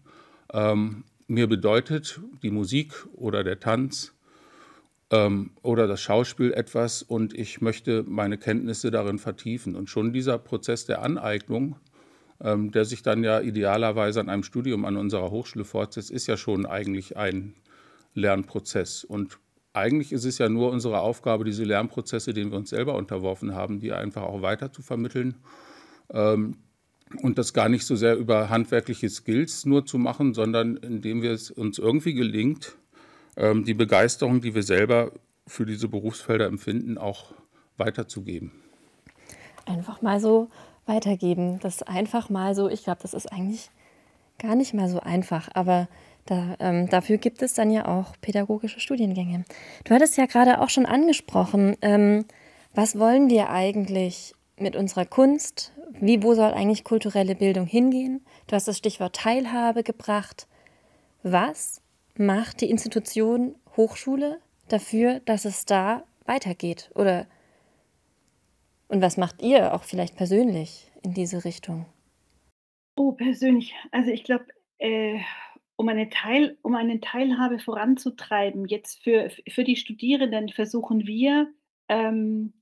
ähm, 0.51 1.03
mir 1.27 1.47
bedeutet 1.47 2.19
die 2.43 2.51
Musik 2.51 2.93
oder 3.13 3.43
der 3.43 3.59
Tanz 3.59 4.13
ähm, 5.09 5.51
oder 5.61 5.87
das 5.87 6.01
Schauspiel 6.01 6.53
etwas 6.53 7.01
und 7.01 7.33
ich 7.33 7.61
möchte 7.61 8.03
meine 8.03 8.37
Kenntnisse 8.37 8.91
darin 8.91 9.19
vertiefen. 9.19 9.75
Und 9.75 9.89
schon 9.89 10.13
dieser 10.13 10.37
Prozess 10.37 10.85
der 10.85 11.01
Aneignung, 11.01 11.77
ähm, 12.41 12.71
der 12.71 12.85
sich 12.85 13.03
dann 13.03 13.23
ja 13.23 13.39
idealerweise 13.39 14.19
an 14.19 14.29
einem 14.29 14.43
Studium 14.43 14.85
an 14.85 14.97
unserer 14.97 15.31
Hochschule 15.31 15.65
fortsetzt, 15.65 16.11
ist 16.11 16.27
ja 16.27 16.37
schon 16.37 16.65
eigentlich 16.65 17.17
ein 17.17 17.55
Lernprozess. 18.13 19.03
Und 19.03 19.39
eigentlich 19.73 20.11
ist 20.11 20.25
es 20.25 20.37
ja 20.37 20.49
nur 20.49 20.71
unsere 20.71 20.99
Aufgabe, 20.99 21.43
diese 21.43 21.63
Lernprozesse, 21.63 22.33
denen 22.33 22.51
wir 22.51 22.57
uns 22.57 22.69
selber 22.69 22.95
unterworfen 22.95 23.55
haben, 23.55 23.79
die 23.79 23.91
einfach 23.91 24.21
auch 24.21 24.41
weiter 24.41 24.71
zu 24.71 24.81
vermitteln. 24.81 25.35
Ähm, 26.11 26.57
und 27.21 27.37
das 27.37 27.53
gar 27.53 27.69
nicht 27.69 27.85
so 27.85 27.95
sehr 27.95 28.15
über 28.15 28.49
handwerkliche 28.49 29.09
Skills 29.09 29.65
nur 29.65 29.85
zu 29.85 29.97
machen, 29.97 30.33
sondern 30.33 30.77
indem 30.77 31.21
wir 31.21 31.31
es 31.31 31.51
uns 31.51 31.77
irgendwie 31.77 32.13
gelingt, 32.13 32.75
ähm, 33.35 33.65
die 33.65 33.73
Begeisterung, 33.73 34.41
die 34.41 34.55
wir 34.55 34.63
selber 34.63 35.11
für 35.45 35.65
diese 35.65 35.87
Berufsfelder 35.87 36.45
empfinden, 36.45 36.97
auch 36.97 37.33
weiterzugeben. 37.77 38.51
Einfach 39.65 40.01
mal 40.01 40.19
so 40.19 40.49
weitergeben. 40.85 41.59
Das 41.59 41.83
einfach 41.83 42.29
mal 42.29 42.55
so, 42.55 42.69
ich 42.69 42.83
glaube, 42.83 43.01
das 43.01 43.13
ist 43.13 43.31
eigentlich 43.31 43.69
gar 44.39 44.55
nicht 44.55 44.73
mal 44.73 44.89
so 44.89 44.99
einfach, 44.99 45.49
aber 45.53 45.87
da, 46.25 46.55
ähm, 46.59 46.89
dafür 46.89 47.17
gibt 47.17 47.41
es 47.41 47.53
dann 47.53 47.71
ja 47.71 47.87
auch 47.87 48.13
pädagogische 48.21 48.79
Studiengänge. 48.79 49.43
Du 49.83 49.93
hattest 49.93 50.17
ja 50.17 50.25
gerade 50.25 50.61
auch 50.61 50.69
schon 50.69 50.85
angesprochen, 50.85 51.75
ähm, 51.81 52.25
was 52.73 52.97
wollen 52.97 53.29
wir 53.29 53.49
eigentlich 53.49 54.33
mit 54.57 54.75
unserer 54.75 55.05
Kunst? 55.05 55.73
Wie, 55.91 56.23
wo 56.23 56.33
soll 56.33 56.53
eigentlich 56.53 56.83
kulturelle 56.83 57.35
Bildung 57.35 57.65
hingehen? 57.65 58.25
Du 58.47 58.55
hast 58.55 58.67
das 58.67 58.77
Stichwort 58.77 59.15
Teilhabe 59.15 59.83
gebracht. 59.83 60.47
Was 61.21 61.81
macht 62.17 62.61
die 62.61 62.69
Institution 62.69 63.55
Hochschule 63.77 64.39
dafür, 64.69 65.19
dass 65.25 65.45
es 65.45 65.65
da 65.65 66.03
weitergeht? 66.25 66.89
Oder 66.95 67.27
und 68.87 69.01
was 69.01 69.17
macht 69.17 69.41
ihr 69.41 69.73
auch 69.73 69.83
vielleicht 69.83 70.15
persönlich 70.15 70.91
in 71.03 71.13
diese 71.13 71.45
Richtung? 71.45 71.85
Oh, 72.95 73.11
persönlich. 73.13 73.73
Also 73.91 74.11
ich 74.11 74.23
glaube, 74.23 74.45
äh, 74.77 75.19
um 75.75 75.89
eine, 75.89 76.09
Teil, 76.09 76.57
um 76.61 76.75
eine 76.75 76.99
Teilhabe 76.99 77.59
voranzutreiben, 77.59 78.67
jetzt 78.67 79.03
für, 79.03 79.29
für 79.47 79.63
die 79.63 79.75
Studierenden 79.75 80.49
versuchen 80.49 81.07
wir 81.07 81.47
ähm, 81.89 82.53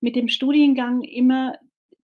mit 0.00 0.16
dem 0.16 0.28
Studiengang 0.28 1.02
immer 1.02 1.58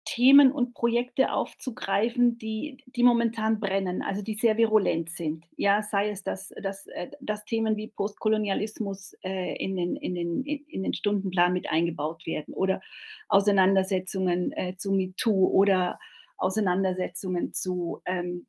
Themen 0.05 0.51
und 0.51 0.73
Projekte 0.73 1.31
aufzugreifen, 1.31 2.37
die, 2.37 2.83
die 2.87 3.03
momentan 3.03 3.59
brennen, 3.59 4.01
also 4.01 4.21
die 4.21 4.35
sehr 4.35 4.57
virulent 4.57 5.09
sind. 5.09 5.45
Ja, 5.55 5.81
sei 5.81 6.09
es, 6.09 6.23
dass, 6.23 6.53
dass, 6.61 6.87
äh, 6.87 7.11
dass 7.21 7.45
Themen 7.45 7.77
wie 7.77 7.87
Postkolonialismus 7.87 9.13
äh, 9.23 9.55
in, 9.55 9.77
den, 9.77 9.95
in, 9.95 10.15
den, 10.15 10.43
in 10.43 10.83
den 10.83 10.93
Stundenplan 10.93 11.53
mit 11.53 11.69
eingebaut 11.69 12.25
werden 12.25 12.53
oder 12.53 12.81
Auseinandersetzungen 13.29 14.51
äh, 14.51 14.75
zu 14.75 14.91
MeToo 14.91 15.47
oder 15.47 15.99
Auseinandersetzungen 16.37 17.53
zu 17.53 18.01
ähm, 18.05 18.45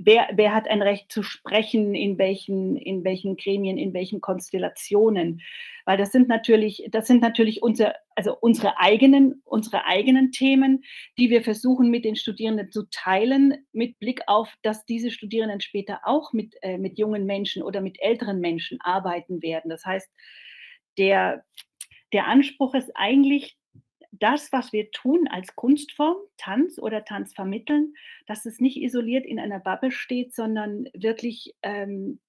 wer, 0.00 0.28
wer 0.34 0.54
hat 0.54 0.68
ein 0.68 0.82
Recht 0.82 1.10
zu 1.10 1.22
sprechen, 1.22 1.94
in 1.94 2.18
welchen, 2.18 2.76
in 2.76 3.04
welchen 3.04 3.36
Gremien, 3.36 3.78
in 3.78 3.94
welchen 3.94 4.20
Konstellationen. 4.20 5.40
Weil 5.84 5.96
das 5.96 6.12
sind 6.12 6.28
natürlich, 6.28 6.86
das 6.90 7.06
sind 7.06 7.20
natürlich 7.20 7.62
unser, 7.62 7.94
also 8.14 8.36
unsere 8.40 8.78
eigenen, 8.78 9.42
unsere 9.44 9.84
eigenen 9.84 10.32
Themen, 10.32 10.84
die 11.18 11.30
wir 11.30 11.42
versuchen 11.42 11.90
mit 11.90 12.04
den 12.04 12.16
Studierenden 12.16 12.70
zu 12.70 12.88
teilen, 12.90 13.66
mit 13.72 13.98
Blick 13.98 14.22
auf, 14.26 14.54
dass 14.62 14.84
diese 14.84 15.10
Studierenden 15.10 15.60
später 15.60 16.00
auch 16.04 16.32
mit, 16.32 16.54
äh, 16.62 16.78
mit 16.78 16.98
jungen 16.98 17.26
Menschen 17.26 17.62
oder 17.62 17.80
mit 17.80 18.00
älteren 18.00 18.40
Menschen 18.40 18.80
arbeiten 18.80 19.42
werden. 19.42 19.68
Das 19.68 19.84
heißt, 19.84 20.10
der, 20.98 21.44
der 22.12 22.26
Anspruch 22.26 22.74
ist 22.74 22.92
eigentlich, 22.94 23.56
das, 24.20 24.52
was 24.52 24.72
wir 24.72 24.90
tun 24.90 25.28
als 25.28 25.54
Kunstform, 25.56 26.16
Tanz 26.36 26.78
oder 26.78 27.04
Tanz 27.04 27.34
vermitteln, 27.34 27.94
dass 28.26 28.46
es 28.46 28.60
nicht 28.60 28.76
isoliert 28.76 29.26
in 29.26 29.38
einer 29.38 29.60
Bubble 29.60 29.90
steht, 29.90 30.34
sondern 30.34 30.88
wirklich 30.94 31.54
ähm, 31.62 32.20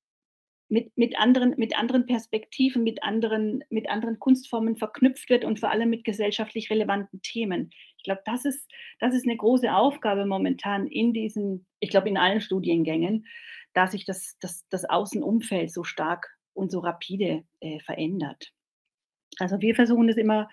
mit, 0.68 0.98
mit, 0.98 1.18
anderen, 1.20 1.54
mit 1.58 1.78
anderen 1.78 2.06
Perspektiven, 2.06 2.84
mit 2.84 3.04
anderen, 3.04 3.64
mit 3.70 3.90
anderen 3.90 4.20
Kunstformen 4.20 4.78
verknüpft 4.78 5.30
wird 5.30 5.46
und 5.46 5.60
vor 5.60 5.70
allem 5.70 5.90
mit 5.90 6.04
gesellschaftlich 6.04 6.70
relevanten 6.70 7.22
Themen. 7.22 7.70
Ich 7.98 8.04
glaube, 8.04 8.22
das 8.26 8.46
ist, 8.46 8.68
das 9.00 9.14
ist 9.14 9.26
eine 9.26 9.38
große 9.38 9.74
Aufgabe 9.74 10.26
momentan 10.26 10.88
in 10.88 11.14
diesen, 11.14 11.68
ich 11.80 11.90
glaube, 11.90 12.10
in 12.10 12.18
allen 12.18 12.42
Studiengängen, 12.42 13.28
da 13.74 13.88
sich 13.88 14.06
das, 14.06 14.38
das, 14.40 14.66
das 14.70 14.86
Außenumfeld 14.86 15.72
so 15.72 15.84
stark 15.84 16.36
und 16.54 16.72
so 16.72 16.80
rapide 16.80 17.44
äh, 17.60 17.80
verändert. 17.82 18.52
Also 19.40 19.62
wir 19.62 19.76
versuchen 19.76 20.10
es 20.10 20.18
immer 20.18 20.50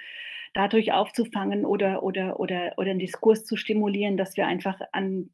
dadurch 0.54 0.92
aufzufangen 0.92 1.64
oder, 1.64 2.02
oder, 2.02 2.38
oder, 2.38 2.74
oder 2.76 2.90
einen 2.90 2.98
Diskurs 2.98 3.44
zu 3.44 3.56
stimulieren, 3.56 4.16
dass 4.16 4.36
wir 4.36 4.46
einfach 4.46 4.80
an, 4.92 5.30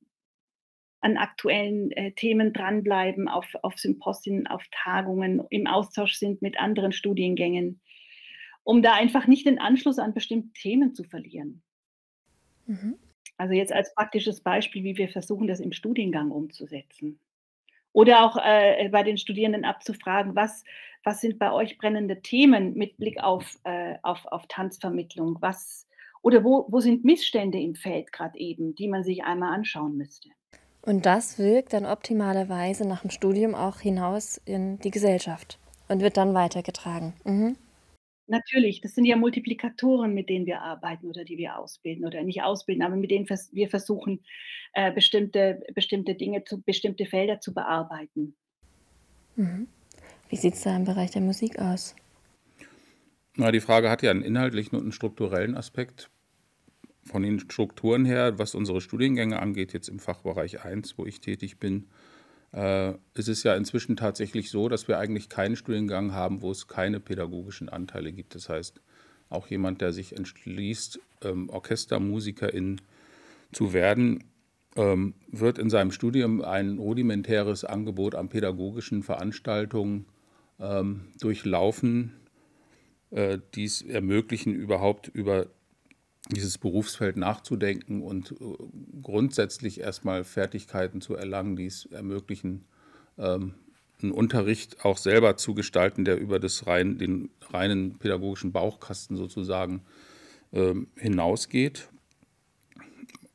an 1.00 1.16
aktuellen 1.16 1.90
äh, 1.92 2.12
Themen 2.12 2.52
dranbleiben, 2.52 3.28
auf, 3.28 3.46
auf 3.62 3.78
Symposien, 3.78 4.46
auf 4.46 4.64
Tagungen, 4.70 5.42
im 5.50 5.66
Austausch 5.66 6.14
sind 6.14 6.42
mit 6.42 6.58
anderen 6.58 6.92
Studiengängen, 6.92 7.80
um 8.64 8.82
da 8.82 8.94
einfach 8.94 9.26
nicht 9.26 9.46
den 9.46 9.58
Anschluss 9.58 9.98
an 9.98 10.14
bestimmte 10.14 10.52
Themen 10.52 10.94
zu 10.94 11.04
verlieren. 11.04 11.62
Mhm. 12.66 12.96
Also 13.36 13.54
jetzt 13.54 13.72
als 13.72 13.94
praktisches 13.94 14.40
Beispiel, 14.40 14.84
wie 14.84 14.96
wir 14.96 15.08
versuchen, 15.08 15.46
das 15.46 15.60
im 15.60 15.72
Studiengang 15.72 16.30
umzusetzen. 16.30 17.20
Oder 17.98 18.24
auch 18.24 18.36
äh, 18.36 18.88
bei 18.90 19.02
den 19.02 19.18
Studierenden 19.18 19.64
abzufragen, 19.64 20.36
was, 20.36 20.62
was 21.02 21.20
sind 21.20 21.36
bei 21.36 21.50
euch 21.50 21.78
brennende 21.78 22.22
Themen 22.22 22.74
mit 22.74 22.96
Blick 22.96 23.20
auf, 23.20 23.58
äh, 23.64 23.96
auf, 24.04 24.24
auf 24.26 24.46
Tanzvermittlung? 24.46 25.38
Was, 25.40 25.84
oder 26.22 26.44
wo, 26.44 26.66
wo 26.68 26.78
sind 26.78 27.04
Missstände 27.04 27.58
im 27.58 27.74
Feld 27.74 28.12
gerade 28.12 28.38
eben, 28.38 28.76
die 28.76 28.86
man 28.86 29.02
sich 29.02 29.24
einmal 29.24 29.52
anschauen 29.52 29.96
müsste? 29.96 30.28
Und 30.80 31.06
das 31.06 31.40
wirkt 31.40 31.72
dann 31.72 31.86
optimalerweise 31.86 32.86
nach 32.86 33.00
dem 33.00 33.10
Studium 33.10 33.56
auch 33.56 33.80
hinaus 33.80 34.40
in 34.44 34.78
die 34.78 34.92
Gesellschaft 34.92 35.58
und 35.88 36.00
wird 36.00 36.16
dann 36.16 36.34
weitergetragen. 36.34 37.14
Mhm. 37.24 37.56
Natürlich, 38.28 38.82
das 38.82 38.94
sind 38.94 39.06
ja 39.06 39.16
Multiplikatoren, 39.16 40.12
mit 40.12 40.28
denen 40.28 40.44
wir 40.44 40.60
arbeiten 40.60 41.08
oder 41.08 41.24
die 41.24 41.38
wir 41.38 41.58
ausbilden 41.58 42.04
oder 42.04 42.22
nicht 42.22 42.42
ausbilden, 42.42 42.84
aber 42.84 42.94
mit 42.94 43.10
denen 43.10 43.26
vers 43.26 43.48
wir 43.54 43.68
versuchen, 43.68 44.20
äh, 44.74 44.92
bestimmte 44.92 45.62
bestimmte 45.74 46.14
Dinge 46.14 46.44
zu 46.44 46.60
bestimmte 46.60 47.06
Felder 47.06 47.40
zu 47.40 47.54
bearbeiten. 47.54 48.36
Mhm. 49.36 49.66
Wie 50.28 50.36
sieht's 50.36 50.62
da 50.62 50.76
im 50.76 50.84
Bereich 50.84 51.10
der 51.10 51.22
Musik 51.22 51.58
aus? 51.58 51.96
Na, 53.36 53.50
die 53.50 53.60
Frage 53.60 53.88
hat 53.88 54.02
ja 54.02 54.10
einen 54.10 54.22
inhaltlichen 54.22 54.76
und 54.76 54.82
einen 54.82 54.92
strukturellen 54.92 55.56
Aspekt. 55.56 56.10
Von 57.04 57.22
den 57.22 57.40
Strukturen 57.40 58.04
her, 58.04 58.38
was 58.38 58.54
unsere 58.54 58.82
Studiengänge 58.82 59.40
angeht, 59.40 59.72
jetzt 59.72 59.88
im 59.88 60.00
Fachbereich 60.00 60.64
1, 60.64 60.98
wo 60.98 61.06
ich 61.06 61.22
tätig 61.22 61.58
bin, 61.58 61.86
äh, 62.52 62.92
ist 63.14 63.28
es 63.28 63.42
ja 63.42 63.54
inzwischen 63.54 63.96
tatsächlich 63.96 64.50
so, 64.50 64.68
dass 64.68 64.88
wir 64.88 64.98
eigentlich 64.98 65.28
keinen 65.28 65.56
Studiengang 65.56 66.12
haben, 66.12 66.42
wo 66.42 66.50
es 66.50 66.66
keine 66.66 67.00
pädagogischen 67.00 67.68
Anteile 67.68 68.12
gibt. 68.12 68.34
Das 68.34 68.48
heißt, 68.48 68.80
auch 69.28 69.48
jemand, 69.48 69.80
der 69.80 69.92
sich 69.92 70.16
entschließt, 70.16 71.00
ähm, 71.22 71.50
Orchestermusikerin 71.50 72.80
zu 73.52 73.72
werden, 73.72 74.24
ähm, 74.76 75.14
wird 75.30 75.58
in 75.58 75.70
seinem 75.70 75.92
Studium 75.92 76.42
ein 76.42 76.78
rudimentäres 76.78 77.64
Angebot 77.64 78.14
an 78.14 78.28
pädagogischen 78.28 79.02
Veranstaltungen 79.02 80.06
ähm, 80.60 81.08
durchlaufen, 81.20 82.14
äh, 83.10 83.38
die 83.54 83.64
es 83.64 83.82
ermöglichen, 83.82 84.54
überhaupt 84.54 85.08
über 85.08 85.46
dieses 86.30 86.58
Berufsfeld 86.58 87.16
nachzudenken 87.16 88.02
und 88.02 88.32
äh, 88.32 88.34
grundsätzlich 89.02 89.80
erstmal 89.80 90.24
Fertigkeiten 90.24 91.00
zu 91.00 91.14
erlangen, 91.14 91.56
die 91.56 91.66
es 91.66 91.86
ermöglichen, 91.86 92.64
ähm, 93.16 93.54
einen 94.02 94.12
Unterricht 94.12 94.84
auch 94.84 94.98
selber 94.98 95.36
zu 95.36 95.54
gestalten, 95.54 96.04
der 96.04 96.18
über 96.18 96.38
das 96.38 96.66
rein, 96.66 96.98
den 96.98 97.30
reinen 97.50 97.98
pädagogischen 97.98 98.52
Bauchkasten 98.52 99.16
sozusagen 99.16 99.82
ähm, 100.52 100.88
hinausgeht. 100.96 101.88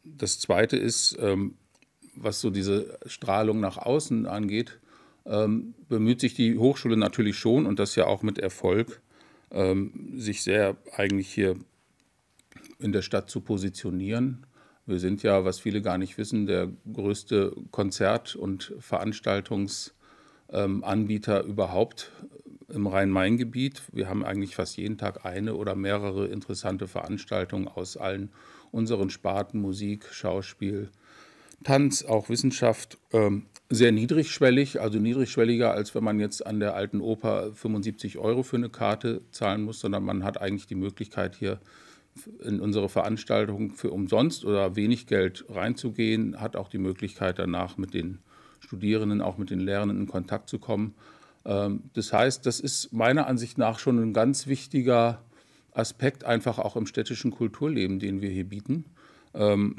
Das 0.04 0.40
Zweite 0.40 0.78
ist, 0.78 1.18
ähm, 1.20 1.56
was 2.16 2.40
so 2.40 2.50
diese 2.50 2.98
Strahlung 3.06 3.60
nach 3.60 3.78
außen 3.78 4.26
angeht, 4.26 4.80
ähm, 5.26 5.74
bemüht 5.90 6.20
sich 6.20 6.34
die 6.34 6.58
Hochschule 6.58 6.98
natürlich 6.98 7.38
schon 7.38 7.66
und 7.66 7.80
das 7.80 7.96
ja 7.96 8.06
auch 8.06 8.24
mit 8.24 8.38
Erfolg, 8.38 9.02
ähm, 9.52 10.14
sich 10.16 10.44
sehr 10.44 10.78
eigentlich 10.96 11.34
hier 11.34 11.56
in 12.84 12.92
der 12.92 13.02
Stadt 13.02 13.28
zu 13.30 13.42
positionieren. 13.42 14.46
Wir 14.86 15.00
sind 15.00 15.24
ja, 15.24 15.46
was 15.46 15.62
viele 15.62 15.82
gar 15.82 15.98
nicht 15.98 16.18
wissen, 16.18 16.46
der 16.46 16.68
größte 16.92 17.56
Konzert- 17.72 18.36
und 18.36 18.74
Veranstaltungsanbieter 18.80 21.44
überhaupt 21.44 22.12
im 22.68 22.88
Rhein-Main-Gebiet. 22.88 23.84
Wir 23.94 24.10
haben 24.10 24.26
eigentlich 24.26 24.56
fast 24.56 24.76
jeden 24.78 24.98
Tag 24.98 25.26
eine 25.26 25.56
oder 25.56 25.76
mehrere 25.76 26.28
interessante 26.28 26.88
Veranstaltungen 26.88 27.70
aus 27.70 27.96
allen 27.96 28.34
unseren 28.72 29.10
Sparten, 29.10 29.62
Musik, 29.62 30.10
Schauspiel, 30.12 30.90
Tanz, 31.64 32.04
auch 32.04 32.28
Wissenschaft, 32.28 32.98
ähm, 33.14 33.46
sehr 33.70 33.94
niedrigschwellig, 33.94 34.82
also 34.82 35.00
niedrigschwelliger, 35.00 35.72
als 35.72 35.96
wenn 35.96 36.04
man 36.04 36.20
jetzt 36.20 36.46
an 36.46 36.60
der 36.60 36.76
alten 36.76 37.00
Oper 37.00 37.54
75 37.54 38.18
Euro 38.18 38.44
für 38.44 38.58
eine 38.58 38.68
Karte 38.70 39.22
zahlen 39.32 39.64
muss, 39.64 39.80
sondern 39.80 40.04
man 40.04 40.26
hat 40.26 40.42
eigentlich 40.42 40.68
die 40.68 40.76
Möglichkeit 40.76 41.36
hier 41.36 41.62
in 42.44 42.60
unsere 42.60 42.90
Veranstaltung 42.90 43.72
für 43.72 43.92
umsonst 43.92 44.46
oder 44.46 44.76
wenig 44.76 45.08
Geld 45.08 45.46
reinzugehen, 45.50 46.40
hat 46.40 46.56
auch 46.56 46.70
die 46.70 46.78
Möglichkeit 46.78 47.40
danach 47.40 47.78
mit 47.78 47.94
den 47.94 48.20
Studierenden, 48.60 49.22
auch 49.22 49.38
mit 49.38 49.50
den 49.50 49.60
Lehrenden 49.60 50.02
in 50.02 50.08
Kontakt 50.08 50.50
zu 50.50 50.60
kommen. 50.60 50.96
Ähm, 51.46 51.84
das 51.94 52.14
heißt, 52.14 52.46
das 52.46 52.60
ist 52.60 52.94
meiner 52.94 53.28
Ansicht 53.28 53.58
nach 53.58 53.80
schon 53.80 54.00
ein 54.00 54.14
ganz 54.14 54.48
wichtiger 54.48 55.22
Aspekt 55.72 56.24
einfach 56.24 56.60
auch 56.60 56.76
im 56.76 56.86
städtischen 56.86 57.32
Kulturleben, 57.32 58.00
den 58.00 58.22
wir 58.22 58.30
hier 58.30 58.46
bieten. 58.46 58.86
Ähm, 59.34 59.78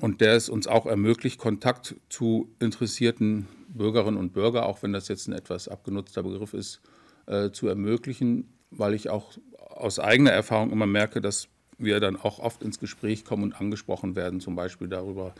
und 0.00 0.20
der 0.20 0.34
es 0.34 0.48
uns 0.48 0.66
auch 0.66 0.86
ermöglicht, 0.86 1.38
Kontakt 1.38 1.96
zu 2.08 2.54
interessierten 2.60 3.48
Bürgerinnen 3.68 4.18
und 4.18 4.32
Bürgern, 4.32 4.64
auch 4.64 4.82
wenn 4.82 4.92
das 4.92 5.08
jetzt 5.08 5.28
ein 5.28 5.32
etwas 5.32 5.68
abgenutzter 5.68 6.22
Begriff 6.22 6.54
ist, 6.54 6.80
äh, 7.26 7.50
zu 7.50 7.68
ermöglichen, 7.68 8.48
weil 8.70 8.94
ich 8.94 9.08
auch 9.08 9.32
aus 9.78 9.98
eigener 9.98 10.30
Erfahrung 10.30 10.70
immer 10.70 10.86
merke, 10.86 11.20
dass 11.20 11.48
wir 11.78 12.00
dann 12.00 12.16
auch 12.16 12.38
oft 12.38 12.62
ins 12.62 12.80
Gespräch 12.80 13.24
kommen 13.24 13.44
und 13.44 13.60
angesprochen 13.60 14.16
werden, 14.16 14.40
zum 14.40 14.56
Beispiel 14.56 14.88
darüber, 14.88 15.34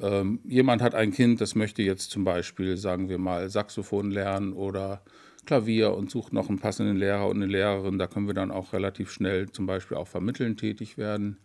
ähm, 0.00 0.40
jemand 0.44 0.82
hat 0.82 0.94
ein 0.94 1.12
Kind, 1.12 1.40
das 1.40 1.54
möchte 1.54 1.82
jetzt 1.82 2.10
zum 2.10 2.24
Beispiel, 2.24 2.76
sagen 2.76 3.08
wir 3.08 3.18
mal, 3.18 3.48
Saxophon 3.48 4.10
lernen 4.10 4.52
oder 4.52 5.02
Klavier 5.46 5.94
und 5.94 6.10
sucht 6.10 6.32
noch 6.32 6.48
einen 6.48 6.58
passenden 6.58 6.96
Lehrer 6.96 7.26
und 7.28 7.36
eine 7.36 7.46
Lehrerin. 7.46 7.98
Da 7.98 8.06
können 8.06 8.26
wir 8.26 8.34
dann 8.34 8.50
auch 8.50 8.72
relativ 8.72 9.10
schnell 9.10 9.50
zum 9.50 9.66
Beispiel 9.66 9.96
auch 9.96 10.08
vermitteln 10.08 10.56
tätig 10.56 10.98
werden. 10.98 11.38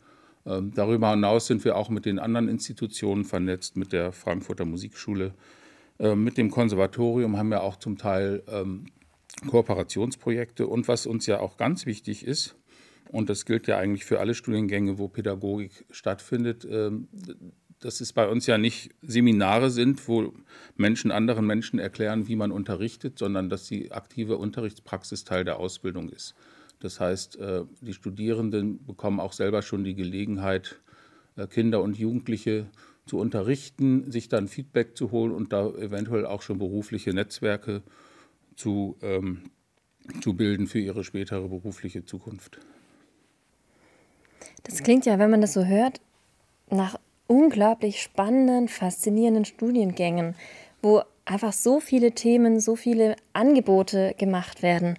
Ähm, 0.46 0.74
darüber 0.76 1.12
hinaus 1.12 1.48
sind 1.48 1.64
wir 1.64 1.76
auch 1.76 1.90
mit 1.90 2.06
den 2.06 2.20
anderen 2.20 2.50
Institutionen 2.50 3.26
vernetzt, 3.26 3.78
mit 3.78 3.94
der 3.94 4.12
Frankfurter 4.12 4.66
Musikschule, 4.66 5.34
äh, 6.00 6.16
mit 6.16 6.38
dem 6.38 6.52
Konservatorium 6.52 7.38
haben 7.38 7.50
wir 7.50 7.64
auch 7.64 7.78
zum 7.78 7.98
Teil 7.98 8.44
ähm, 8.48 8.86
Kooperationsprojekte. 9.48 10.68
Und 10.68 10.88
was 10.88 11.06
uns 11.06 11.26
ja 11.26 11.40
auch 11.40 11.58
ganz 11.58 11.86
wichtig 11.86 12.26
ist, 12.26 12.56
und 13.10 13.30
das 13.30 13.46
gilt 13.46 13.68
ja 13.68 13.78
eigentlich 13.78 14.06
für 14.06 14.20
alle 14.20 14.34
Studiengänge, 14.34 14.98
wo 14.98 15.08
Pädagogik 15.08 15.86
stattfindet, 15.92 16.68
ähm, 16.70 17.08
dass 17.80 18.02
es 18.02 18.14
bei 18.14 18.28
uns 18.28 18.48
ja 18.48 18.58
nicht 18.58 18.96
Seminare 19.02 19.70
sind, 19.70 20.08
wo 20.08 20.34
Menschen 20.76 21.12
anderen 21.12 21.46
Menschen 21.46 21.78
erklären, 21.78 22.28
wie 22.28 22.36
man 22.36 22.52
unterrichtet, 22.52 23.20
sondern 23.20 23.50
dass 23.50 23.68
die 23.68 23.92
aktive 23.92 24.38
Unterrichtspraxis 24.38 25.24
Teil 25.24 25.44
der 25.44 25.60
Ausbildung 25.60 26.10
ist. 26.10 26.34
Das 26.80 27.00
heißt, 27.00 27.38
äh, 27.40 27.64
die 27.82 27.94
Studierenden 27.94 28.86
bekommen 28.86 29.20
auch 29.20 29.34
selber 29.34 29.62
schon 29.62 29.84
die 29.84 29.96
Gelegenheit, 29.96 30.82
äh, 31.36 31.48
Kinder 31.48 31.82
und 31.82 31.98
Jugendliche 31.98 32.68
zu 33.06 33.20
unterrichten, 33.20 34.12
sich 34.12 34.30
dann 34.30 34.48
Feedback 34.48 34.98
zu 34.98 35.12
holen 35.12 35.32
und 35.32 35.54
da 35.54 35.70
eventuell 35.70 36.26
auch 36.26 36.42
schon 36.42 36.58
berufliche 36.58 37.14
Netzwerke 37.14 37.84
zu, 38.56 38.96
ähm, 39.02 39.50
zu 40.22 40.34
bilden 40.34 40.68
für 40.68 40.80
ihre 40.80 41.04
spätere 41.04 41.48
berufliche 41.48 42.06
Zukunft. 42.06 42.60
Das 44.64 44.84
klingt 44.84 45.06
ja, 45.06 45.20
wenn 45.20 45.30
man 45.30 45.42
das 45.42 45.54
so 45.54 45.66
hört, 45.66 46.02
nach 46.70 47.00
unglaublich 47.28 48.02
spannenden, 48.02 48.68
faszinierenden 48.68 49.46
Studiengängen, 49.46 50.36
wo 50.82 51.02
einfach 51.26 51.54
so 51.54 51.80
viele 51.80 52.12
Themen, 52.12 52.60
so 52.60 52.76
viele 52.76 53.16
Angebote 53.34 54.14
gemacht 54.18 54.62
werden. 54.62 54.98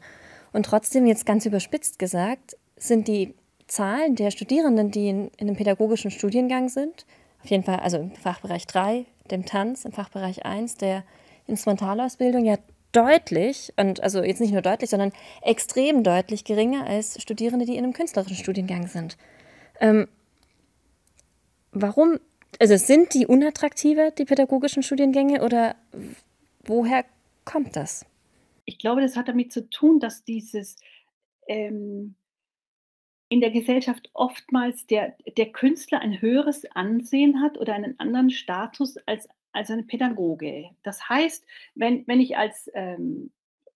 Und 0.53 0.67
trotzdem, 0.67 1.07
jetzt 1.07 1.27
ganz 1.27 1.47
überspitzt 1.47 1.99
gesagt, 1.99 2.57
sind 2.77 3.09
die 3.09 3.35
Zahlen 3.67 4.17
der 4.17 4.31
Studierenden, 4.31 4.91
die 4.91 5.09
in, 5.09 5.29
in 5.37 5.49
einem 5.49 5.57
pädagogischen 5.57 6.11
Studiengang 6.11 6.69
sind, 6.69 7.07
auf 7.43 7.51
jeden 7.51 7.65
Fall, 7.65 7.81
also 7.81 7.99
im 7.99 8.13
Fachbereich 8.13 8.67
3, 8.67 9.05
dem 9.31 9.45
Tanz, 9.45 9.85
im 9.85 9.93
Fachbereich 9.93 10.45
1, 10.45 10.77
der 10.77 11.05
Instrumentalausbildung, 11.47 12.45
ja 12.45 12.57
deutlich, 12.97 13.73
und 13.77 14.03
also 14.03 14.23
jetzt 14.23 14.41
nicht 14.41 14.53
nur 14.53 14.63
deutlich, 14.63 14.91
sondern 14.91 15.13
extrem 15.43 16.03
deutlich 16.03 16.45
geringer 16.45 16.87
als 16.87 17.21
Studierende, 17.21 17.67
die 17.67 17.77
in 17.77 17.85
einem 17.85 17.93
künstlerischen 17.93 18.37
Studiengang 18.37 18.87
sind. 18.87 19.19
Ähm, 19.81 20.09
warum, 21.73 22.19
also 22.59 22.77
sind 22.77 23.13
die 23.13 23.27
unattraktiver, 23.27 24.11
die 24.13 24.25
pädagogischen 24.25 24.83
Studiengänge, 24.83 25.45
oder 25.45 25.77
woher 26.65 27.05
kommt 27.45 27.77
das? 27.77 28.07
Ich 28.65 28.79
glaube, 28.79 29.03
das 29.03 29.17
hat 29.17 29.29
damit 29.29 29.53
zu 29.53 29.69
tun, 29.69 30.01
dass 30.01 30.25
dieses 30.25 30.77
ähm, 31.47 32.17
in 33.29 33.41
der 33.41 33.51
Gesellschaft 33.51 34.09
oftmals 34.15 34.87
der, 34.87 35.17
der 35.37 35.53
Künstler 35.53 36.01
ein 36.01 36.21
höheres 36.21 36.65
Ansehen 36.73 37.43
hat 37.43 37.59
oder 37.59 37.75
einen 37.75 37.99
anderen 37.99 38.31
Status 38.31 38.97
als, 39.07 39.29
als 39.57 39.71
ein 39.71 39.87
Pädagoge. 39.87 40.71
Das 40.83 41.09
heißt, 41.09 41.47
wenn, 41.75 42.07
wenn 42.07 42.21
ich 42.21 42.37
als, 42.37 42.71
ähm, 42.75 43.33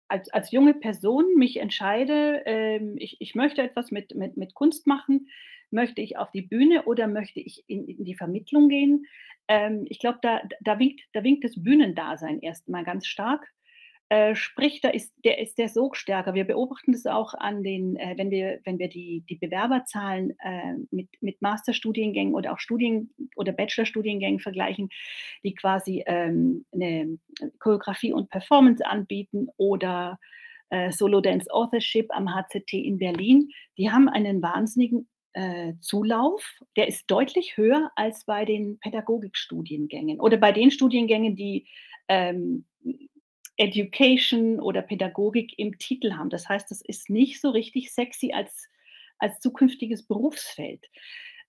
als, 0.08 0.28
als 0.30 0.50
junge 0.50 0.74
Person 0.74 1.34
mich 1.36 1.58
entscheide, 1.58 2.42
ähm, 2.46 2.96
ich, 2.98 3.16
ich 3.20 3.34
möchte 3.34 3.62
etwas 3.62 3.90
mit, 3.90 4.14
mit, 4.14 4.36
mit 4.36 4.54
Kunst 4.54 4.86
machen, 4.86 5.28
Möchte 5.70 6.00
ich 6.00 6.16
auf 6.16 6.30
die 6.30 6.42
Bühne 6.42 6.84
oder 6.84 7.06
möchte 7.06 7.40
ich 7.40 7.64
in, 7.66 7.86
in 7.86 8.04
die 8.04 8.14
Vermittlung 8.14 8.68
gehen? 8.68 9.04
Ähm, 9.48 9.84
ich 9.88 9.98
glaube, 9.98 10.18
da, 10.22 10.40
da, 10.60 10.78
winkt, 10.78 11.02
da 11.12 11.22
winkt 11.22 11.44
das 11.44 11.62
Bühnendasein 11.62 12.40
erstmal 12.40 12.84
ganz 12.84 13.06
stark. 13.06 13.46
Äh, 14.10 14.34
sprich, 14.34 14.80
da 14.80 14.88
ist 14.88 15.12
der, 15.22 15.38
ist 15.38 15.58
der 15.58 15.68
Sog 15.68 15.94
stärker. 15.94 16.32
Wir 16.32 16.44
beobachten 16.44 16.92
das 16.92 17.04
auch 17.06 17.34
an 17.34 17.62
den, 17.62 17.96
äh, 17.96 18.14
wenn 18.16 18.30
wir, 18.30 18.58
wenn 18.64 18.78
wir 18.78 18.88
die, 18.88 19.22
die 19.28 19.36
Bewerberzahlen 19.36 20.34
äh, 20.40 20.74
mit, 20.90 21.10
mit 21.20 21.42
Masterstudiengängen 21.42 22.34
oder 22.34 22.54
auch 22.54 22.58
Studien- 22.58 23.10
oder 23.36 23.52
Bachelorstudiengängen 23.52 24.40
vergleichen, 24.40 24.88
die 25.44 25.54
quasi 25.54 26.04
ähm, 26.06 26.64
eine 26.72 27.18
Choreografie 27.58 28.14
und 28.14 28.30
Performance 28.30 28.84
anbieten 28.86 29.48
oder 29.58 30.18
äh, 30.70 30.90
Solo 30.90 31.20
Dance 31.20 31.52
Authorship 31.52 32.10
am 32.10 32.34
HZT 32.34 32.72
in 32.72 32.98
Berlin. 32.98 33.50
Die 33.76 33.90
haben 33.90 34.08
einen 34.08 34.40
wahnsinnigen 34.40 35.06
äh, 35.34 35.74
Zulauf, 35.82 36.42
der 36.76 36.88
ist 36.88 37.10
deutlich 37.10 37.58
höher 37.58 37.90
als 37.94 38.24
bei 38.24 38.46
den 38.46 38.78
Pädagogikstudiengängen 38.78 40.18
oder 40.18 40.38
bei 40.38 40.52
den 40.52 40.70
Studiengängen, 40.70 41.36
die 41.36 41.66
ähm, 42.08 42.64
Education 43.58 44.60
oder 44.60 44.82
Pädagogik 44.82 45.58
im 45.58 45.78
Titel 45.78 46.14
haben. 46.14 46.30
Das 46.30 46.48
heißt, 46.48 46.70
das 46.70 46.80
ist 46.80 47.10
nicht 47.10 47.40
so 47.40 47.50
richtig 47.50 47.92
sexy 47.92 48.32
als, 48.32 48.68
als 49.18 49.40
zukünftiges 49.40 50.06
Berufsfeld. 50.06 50.86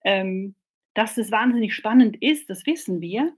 Ähm, 0.04 0.56
dass 0.94 1.18
es 1.18 1.32
wahnsinnig 1.32 1.74
spannend 1.76 2.22
ist, 2.22 2.50
das 2.50 2.66
wissen 2.66 3.00
wir. 3.00 3.34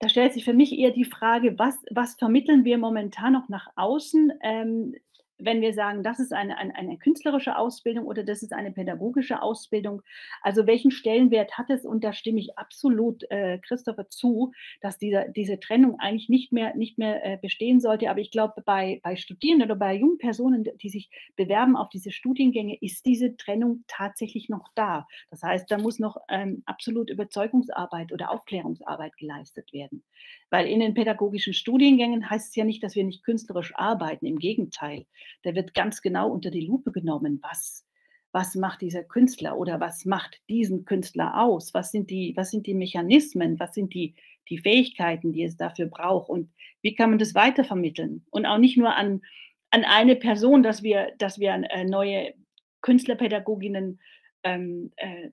Da 0.00 0.08
stellt 0.08 0.32
sich 0.32 0.44
für 0.44 0.52
mich 0.52 0.76
eher 0.76 0.90
die 0.90 1.04
Frage, 1.04 1.58
was, 1.58 1.76
was 1.90 2.16
vermitteln 2.16 2.64
wir 2.64 2.76
momentan 2.76 3.32
noch 3.32 3.48
nach 3.48 3.68
außen? 3.76 4.32
Ähm, 4.42 4.96
wenn 5.44 5.60
wir 5.60 5.74
sagen, 5.74 6.02
das 6.02 6.20
ist 6.20 6.32
eine, 6.32 6.56
eine, 6.58 6.74
eine, 6.74 6.98
künstlerische 6.98 7.56
Ausbildung 7.56 8.06
oder 8.06 8.24
das 8.24 8.42
ist 8.42 8.52
eine 8.52 8.72
pädagogische 8.72 9.42
Ausbildung, 9.42 10.02
also 10.42 10.66
welchen 10.66 10.90
Stellenwert 10.90 11.58
hat 11.58 11.70
es? 11.70 11.84
Und 11.84 12.04
da 12.04 12.12
stimme 12.12 12.40
ich 12.40 12.58
absolut 12.58 13.24
äh, 13.30 13.58
Christopher 13.58 14.08
zu, 14.08 14.52
dass 14.80 14.98
diese, 14.98 15.26
diese 15.34 15.58
Trennung 15.58 15.98
eigentlich 15.98 16.28
nicht 16.28 16.52
mehr, 16.52 16.74
nicht 16.76 16.98
mehr 16.98 17.24
äh, 17.24 17.36
bestehen 17.36 17.80
sollte. 17.80 18.10
Aber 18.10 18.20
ich 18.20 18.30
glaube, 18.30 18.62
bei, 18.64 19.00
bei 19.02 19.16
Studierenden 19.16 19.70
oder 19.70 19.78
bei 19.78 19.94
jungen 19.94 20.18
Personen, 20.18 20.64
die 20.80 20.88
sich 20.88 21.10
bewerben 21.36 21.76
auf 21.76 21.88
diese 21.88 22.10
Studiengänge, 22.10 22.78
ist 22.80 23.06
diese 23.06 23.36
Trennung 23.36 23.84
tatsächlich 23.88 24.48
noch 24.48 24.68
da. 24.74 25.06
Das 25.30 25.42
heißt, 25.42 25.70
da 25.70 25.78
muss 25.78 25.98
noch 25.98 26.16
ähm, 26.28 26.62
absolut 26.66 27.10
Überzeugungsarbeit 27.10 28.12
oder 28.12 28.30
Aufklärungsarbeit 28.30 29.16
geleistet 29.16 29.72
werden. 29.72 30.04
Weil 30.50 30.66
in 30.66 30.80
den 30.80 30.94
pädagogischen 30.94 31.54
Studiengängen 31.54 32.28
heißt 32.28 32.50
es 32.50 32.56
ja 32.56 32.64
nicht, 32.64 32.82
dass 32.82 32.94
wir 32.94 33.04
nicht 33.04 33.24
künstlerisch 33.24 33.74
arbeiten. 33.74 34.26
Im 34.26 34.38
Gegenteil. 34.38 35.06
Da 35.42 35.54
wird 35.54 35.74
ganz 35.74 36.02
genau 36.02 36.30
unter 36.30 36.50
die 36.50 36.66
Lupe 36.66 36.92
genommen, 36.92 37.40
was, 37.42 37.86
was 38.32 38.54
macht 38.54 38.80
dieser 38.80 39.04
Künstler 39.04 39.56
oder 39.56 39.80
was 39.80 40.04
macht 40.04 40.40
diesen 40.48 40.84
Künstler 40.84 41.38
aus? 41.40 41.74
Was 41.74 41.90
sind 41.90 42.10
die, 42.10 42.32
was 42.36 42.50
sind 42.50 42.66
die 42.66 42.74
Mechanismen? 42.74 43.58
Was 43.60 43.74
sind 43.74 43.94
die, 43.94 44.14
die 44.48 44.58
Fähigkeiten, 44.58 45.32
die 45.32 45.44
es 45.44 45.56
dafür 45.56 45.86
braucht? 45.86 46.28
Und 46.28 46.50
wie 46.80 46.94
kann 46.94 47.10
man 47.10 47.18
das 47.18 47.34
weitervermitteln? 47.34 48.24
Und 48.30 48.46
auch 48.46 48.58
nicht 48.58 48.76
nur 48.76 48.94
an, 48.94 49.22
an 49.70 49.84
eine 49.84 50.16
Person, 50.16 50.62
dass 50.62 50.82
wir, 50.82 51.12
dass 51.18 51.38
wir 51.38 51.52
äh, 51.70 51.84
neue 51.84 52.34
Künstlerpädagoginnen 52.82 54.00
ähm, 54.42 54.92
äh, 54.96 55.30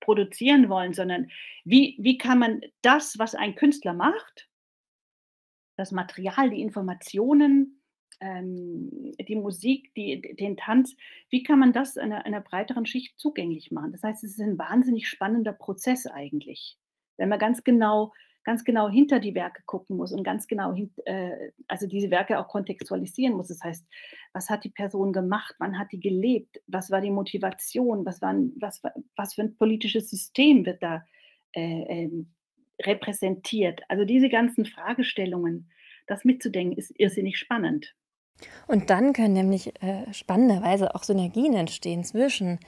produzieren 0.00 0.68
wollen, 0.68 0.94
sondern 0.94 1.30
wie, 1.64 1.96
wie 1.98 2.18
kann 2.18 2.38
man 2.38 2.60
das, 2.82 3.18
was 3.18 3.34
ein 3.34 3.54
Künstler 3.54 3.92
macht, 3.92 4.48
das 5.76 5.92
Material, 5.92 6.50
die 6.50 6.62
Informationen, 6.62 7.82
die 8.20 9.36
Musik, 9.36 9.92
die, 9.94 10.20
den 10.36 10.56
Tanz, 10.56 10.96
wie 11.30 11.42
kann 11.42 11.58
man 11.58 11.72
das 11.72 11.96
einer, 11.96 12.24
einer 12.24 12.40
breiteren 12.40 12.86
Schicht 12.86 13.18
zugänglich 13.18 13.70
machen? 13.70 13.92
Das 13.92 14.02
heißt, 14.02 14.24
es 14.24 14.32
ist 14.32 14.40
ein 14.40 14.58
wahnsinnig 14.58 15.08
spannender 15.08 15.52
Prozess 15.52 16.06
eigentlich, 16.06 16.78
wenn 17.16 17.28
man 17.28 17.38
ganz 17.38 17.64
genau, 17.64 18.12
ganz 18.44 18.64
genau 18.64 18.88
hinter 18.88 19.20
die 19.20 19.34
Werke 19.34 19.62
gucken 19.66 19.96
muss 19.96 20.12
und 20.12 20.22
ganz 20.22 20.46
genau, 20.46 20.72
hin, 20.72 20.92
äh, 21.06 21.50
also 21.66 21.86
diese 21.86 22.10
Werke 22.10 22.38
auch 22.38 22.48
kontextualisieren 22.48 23.34
muss. 23.34 23.48
Das 23.48 23.62
heißt, 23.62 23.86
was 24.32 24.50
hat 24.50 24.64
die 24.64 24.70
Person 24.70 25.12
gemacht? 25.12 25.54
Wann 25.58 25.78
hat 25.78 25.92
die 25.92 26.00
gelebt? 26.00 26.60
Was 26.66 26.90
war 26.90 27.00
die 27.00 27.10
Motivation? 27.10 28.04
Was, 28.04 28.20
war, 28.20 28.34
was, 28.60 28.82
was 29.16 29.34
für 29.34 29.42
ein 29.42 29.56
politisches 29.56 30.10
System 30.10 30.66
wird 30.66 30.82
da 30.82 31.04
äh, 31.52 32.04
äh, 32.04 32.10
repräsentiert? 32.82 33.82
Also 33.88 34.04
diese 34.04 34.28
ganzen 34.28 34.66
Fragestellungen, 34.66 35.70
das 36.06 36.24
mitzudenken, 36.24 36.76
ist 36.76 36.92
irrsinnig 36.98 37.38
spannend. 37.38 37.94
Und 38.66 38.90
dann 38.90 39.12
können 39.12 39.34
nämlich 39.34 39.72
äh, 39.82 40.12
spannenderweise 40.12 40.94
auch 40.94 41.02
Synergien 41.02 41.54
entstehen 41.54 42.04
zwischen 42.04 42.58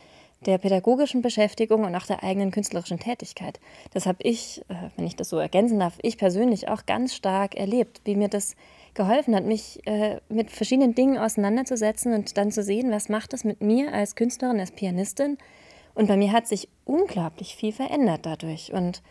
der 0.44 0.58
pädagogischen 0.58 1.22
Beschäftigung 1.22 1.84
und 1.84 1.94
auch 1.94 2.06
der 2.06 2.22
eigenen 2.22 2.50
künstlerischen 2.50 2.98
Tätigkeit. 2.98 3.58
Das 3.92 4.06
habe 4.06 4.18
ich, 4.22 4.62
äh, 4.68 4.74
wenn 4.96 5.06
ich 5.06 5.16
das 5.16 5.28
so 5.28 5.38
ergänzen 5.38 5.80
darf, 5.80 5.98
ich 6.02 6.18
persönlich 6.18 6.68
auch 6.68 6.86
ganz 6.86 7.14
stark 7.14 7.54
erlebt, 7.54 8.02
wie 8.04 8.16
mir 8.16 8.28
das 8.28 8.54
geholfen 8.94 9.34
hat, 9.34 9.44
mich 9.44 9.80
äh, 9.86 10.20
mit 10.28 10.50
verschiedenen 10.50 10.94
Dingen 10.94 11.18
auseinanderzusetzen 11.18 12.12
und 12.14 12.36
dann 12.36 12.52
zu 12.52 12.62
sehen, 12.62 12.90
was 12.90 13.08
macht 13.08 13.32
das 13.32 13.44
mit 13.44 13.60
mir 13.60 13.92
als 13.92 14.14
Künstlerin, 14.14 14.60
als 14.60 14.72
Pianistin. 14.72 15.38
Und 15.94 16.08
bei 16.08 16.16
mir 16.16 16.32
hat 16.32 16.46
sich 16.46 16.68
unglaublich 16.84 17.56
viel 17.56 17.72
verändert 17.72 18.26
dadurch 18.26 18.72
und 18.72 19.02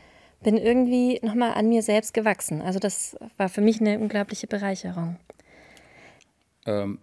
bin 0.43 0.57
irgendwie 0.57 1.19
nochmal 1.23 1.53
an 1.53 1.67
mir 1.67 1.81
selbst 1.81 2.13
gewachsen. 2.13 2.61
Also 2.61 2.77
das 2.77 3.17
war 3.37 3.49
für 3.49 3.61
mich 3.61 3.81
eine 3.81 3.99
unglaubliche 3.99 4.45
Bereicherung. 4.45 5.17
Ähm, 6.65 6.99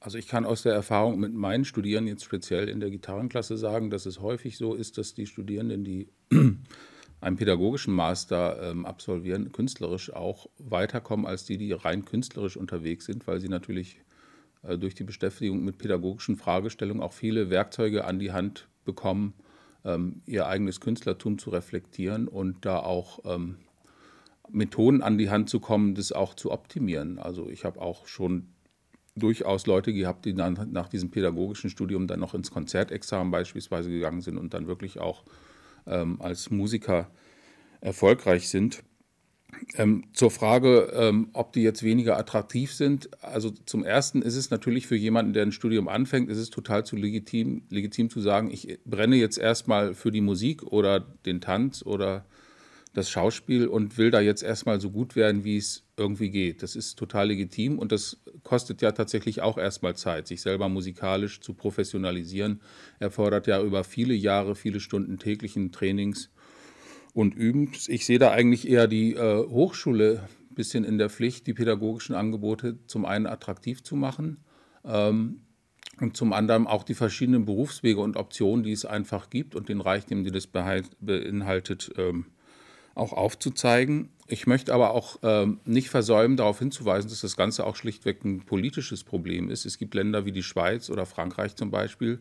also 0.00 0.18
ich 0.18 0.28
kann 0.28 0.44
aus 0.44 0.62
der 0.62 0.74
Erfahrung 0.74 1.18
mit 1.18 1.34
meinen 1.34 1.64
Studierenden 1.64 2.14
jetzt 2.14 2.24
speziell 2.24 2.68
in 2.68 2.80
der 2.80 2.90
Gitarrenklasse 2.90 3.56
sagen, 3.56 3.90
dass 3.90 4.06
es 4.06 4.20
häufig 4.20 4.56
so 4.56 4.74
ist, 4.74 4.98
dass 4.98 5.14
die 5.14 5.26
Studierenden, 5.26 5.84
die 5.84 6.08
einen 7.20 7.36
pädagogischen 7.36 7.94
Master 7.94 8.62
ähm, 8.62 8.86
absolvieren, 8.86 9.52
künstlerisch 9.52 10.12
auch 10.12 10.48
weiterkommen 10.58 11.26
als 11.26 11.44
die, 11.44 11.58
die 11.58 11.72
rein 11.72 12.04
künstlerisch 12.04 12.56
unterwegs 12.56 13.06
sind, 13.06 13.26
weil 13.26 13.40
sie 13.40 13.48
natürlich 13.48 14.00
äh, 14.62 14.78
durch 14.78 14.94
die 14.94 15.04
Beschäftigung 15.04 15.64
mit 15.64 15.78
pädagogischen 15.78 16.36
Fragestellungen 16.36 17.02
auch 17.02 17.12
viele 17.12 17.50
Werkzeuge 17.50 18.04
an 18.04 18.18
die 18.18 18.32
Hand 18.32 18.68
bekommen, 18.84 19.34
ähm, 19.84 20.22
ihr 20.26 20.46
eigenes 20.46 20.80
Künstlertum 20.80 21.38
zu 21.38 21.50
reflektieren 21.50 22.28
und 22.28 22.64
da 22.64 22.78
auch 22.78 23.20
ähm, 23.24 23.56
Methoden 24.50 25.02
an 25.02 25.18
die 25.18 25.30
Hand 25.30 25.48
zu 25.50 25.58
kommen, 25.58 25.94
das 25.94 26.12
auch 26.12 26.34
zu 26.34 26.52
optimieren. 26.52 27.18
Also 27.18 27.48
ich 27.48 27.64
habe 27.64 27.80
auch 27.80 28.06
schon 28.06 28.48
durchaus 29.16 29.66
Leute 29.66 29.92
gehabt, 29.92 30.24
die 30.26 30.34
dann 30.34 30.68
nach 30.70 30.88
diesem 30.88 31.10
pädagogischen 31.10 31.70
Studium 31.70 32.06
dann 32.06 32.20
noch 32.20 32.34
ins 32.34 32.50
Konzertexamen 32.50 33.30
beispielsweise 33.30 33.90
gegangen 33.90 34.20
sind 34.20 34.36
und 34.36 34.54
dann 34.54 34.66
wirklich 34.66 35.00
auch 35.00 35.24
ähm, 35.86 36.20
als 36.20 36.50
Musiker 36.50 37.10
erfolgreich 37.80 38.48
sind. 38.48 38.82
Ähm, 39.76 40.04
zur 40.12 40.30
Frage, 40.30 40.92
ähm, 40.94 41.30
ob 41.32 41.52
die 41.52 41.62
jetzt 41.62 41.82
weniger 41.82 42.18
attraktiv 42.18 42.74
sind. 42.74 43.08
Also 43.22 43.50
zum 43.50 43.84
Ersten 43.84 44.20
ist 44.20 44.36
es 44.36 44.50
natürlich 44.50 44.86
für 44.86 44.96
jemanden, 44.96 45.32
der 45.32 45.44
ein 45.44 45.52
Studium 45.52 45.88
anfängt, 45.88 46.28
ist 46.28 46.38
es 46.38 46.50
total 46.50 46.84
zu 46.84 46.96
legitim, 46.96 47.62
legitim 47.70 48.10
zu 48.10 48.20
sagen, 48.20 48.50
ich 48.50 48.78
brenne 48.84 49.16
jetzt 49.16 49.38
erstmal 49.38 49.94
für 49.94 50.10
die 50.10 50.20
Musik 50.20 50.62
oder 50.62 51.00
den 51.00 51.40
Tanz 51.40 51.82
oder 51.86 52.26
das 52.92 53.08
Schauspiel 53.08 53.66
und 53.66 53.96
will 53.96 54.10
da 54.10 54.20
jetzt 54.20 54.42
erstmal 54.42 54.80
so 54.80 54.90
gut 54.90 55.16
werden, 55.16 55.44
wie 55.44 55.56
es 55.56 55.85
irgendwie 55.96 56.30
geht. 56.30 56.62
Das 56.62 56.76
ist 56.76 56.96
total 56.96 57.28
legitim 57.28 57.78
und 57.78 57.92
das 57.92 58.22
kostet 58.42 58.82
ja 58.82 58.92
tatsächlich 58.92 59.40
auch 59.40 59.56
erstmal 59.56 59.96
Zeit, 59.96 60.26
sich 60.26 60.42
selber 60.42 60.68
musikalisch 60.68 61.40
zu 61.40 61.54
professionalisieren. 61.54 62.60
Erfordert 62.98 63.46
ja 63.46 63.62
über 63.62 63.82
viele 63.84 64.14
Jahre, 64.14 64.54
viele 64.54 64.80
Stunden 64.80 65.18
täglichen 65.18 65.72
Trainings 65.72 66.30
und 67.14 67.34
Übens. 67.34 67.88
Ich 67.88 68.04
sehe 68.04 68.18
da 68.18 68.30
eigentlich 68.30 68.68
eher 68.68 68.88
die 68.88 69.14
äh, 69.14 69.38
Hochschule 69.48 70.28
ein 70.50 70.54
bisschen 70.54 70.84
in 70.84 70.98
der 70.98 71.08
Pflicht, 71.08 71.46
die 71.46 71.54
pädagogischen 71.54 72.14
Angebote 72.14 72.78
zum 72.86 73.06
einen 73.06 73.26
attraktiv 73.26 73.82
zu 73.82 73.96
machen 73.96 74.44
ähm, 74.84 75.40
und 75.98 76.14
zum 76.14 76.34
anderen 76.34 76.66
auch 76.66 76.84
die 76.84 76.94
verschiedenen 76.94 77.46
Berufswege 77.46 78.00
und 78.00 78.18
Optionen, 78.18 78.64
die 78.64 78.72
es 78.72 78.84
einfach 78.84 79.30
gibt 79.30 79.54
und 79.54 79.70
den 79.70 79.80
Reichtum, 79.80 80.24
die 80.24 80.30
das 80.30 80.46
beinhaltet, 80.46 81.90
ähm, 81.96 82.26
auch 82.96 83.12
aufzuzeigen. 83.12 84.08
Ich 84.26 84.46
möchte 84.46 84.74
aber 84.74 84.90
auch 84.90 85.18
ähm, 85.22 85.60
nicht 85.64 85.90
versäumen, 85.90 86.36
darauf 86.36 86.58
hinzuweisen, 86.58 87.08
dass 87.10 87.20
das 87.20 87.36
Ganze 87.36 87.64
auch 87.64 87.76
schlichtweg 87.76 88.24
ein 88.24 88.40
politisches 88.40 89.04
Problem 89.04 89.50
ist. 89.50 89.66
Es 89.66 89.78
gibt 89.78 89.94
Länder 89.94 90.24
wie 90.24 90.32
die 90.32 90.42
Schweiz 90.42 90.90
oder 90.90 91.06
Frankreich 91.06 91.54
zum 91.54 91.70
Beispiel. 91.70 92.18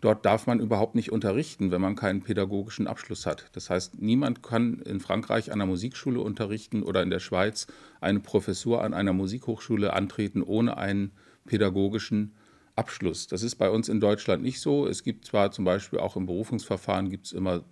Dort 0.00 0.26
darf 0.26 0.46
man 0.46 0.60
überhaupt 0.60 0.94
nicht 0.94 1.12
unterrichten, 1.12 1.70
wenn 1.70 1.80
man 1.80 1.96
keinen 1.96 2.22
pädagogischen 2.22 2.86
Abschluss 2.86 3.24
hat. 3.24 3.46
Das 3.52 3.70
heißt, 3.70 4.00
niemand 4.00 4.42
kann 4.42 4.80
in 4.80 5.00
Frankreich 5.00 5.48
an 5.52 5.60
einer 5.60 5.66
Musikschule 5.66 6.20
unterrichten 6.20 6.82
oder 6.82 7.02
in 7.02 7.10
der 7.10 7.20
Schweiz 7.20 7.66
eine 8.00 8.20
Professur 8.20 8.82
an 8.82 8.92
einer 8.92 9.12
Musikhochschule 9.12 9.92
antreten 9.92 10.42
ohne 10.42 10.76
einen 10.76 11.12
pädagogischen 11.46 12.34
Abschluss. 12.74 13.26
Das 13.26 13.42
ist 13.42 13.56
bei 13.56 13.70
uns 13.70 13.88
in 13.88 14.00
Deutschland 14.00 14.42
nicht 14.42 14.60
so. 14.60 14.86
Es 14.86 15.02
gibt 15.02 15.24
zwar 15.24 15.50
zum 15.50 15.64
Beispiel 15.64 15.98
auch 15.98 16.16
im 16.16 16.26
Berufungsverfahren 16.26 17.08
gibt 17.08 17.26
es 17.26 17.32
immer 17.32 17.64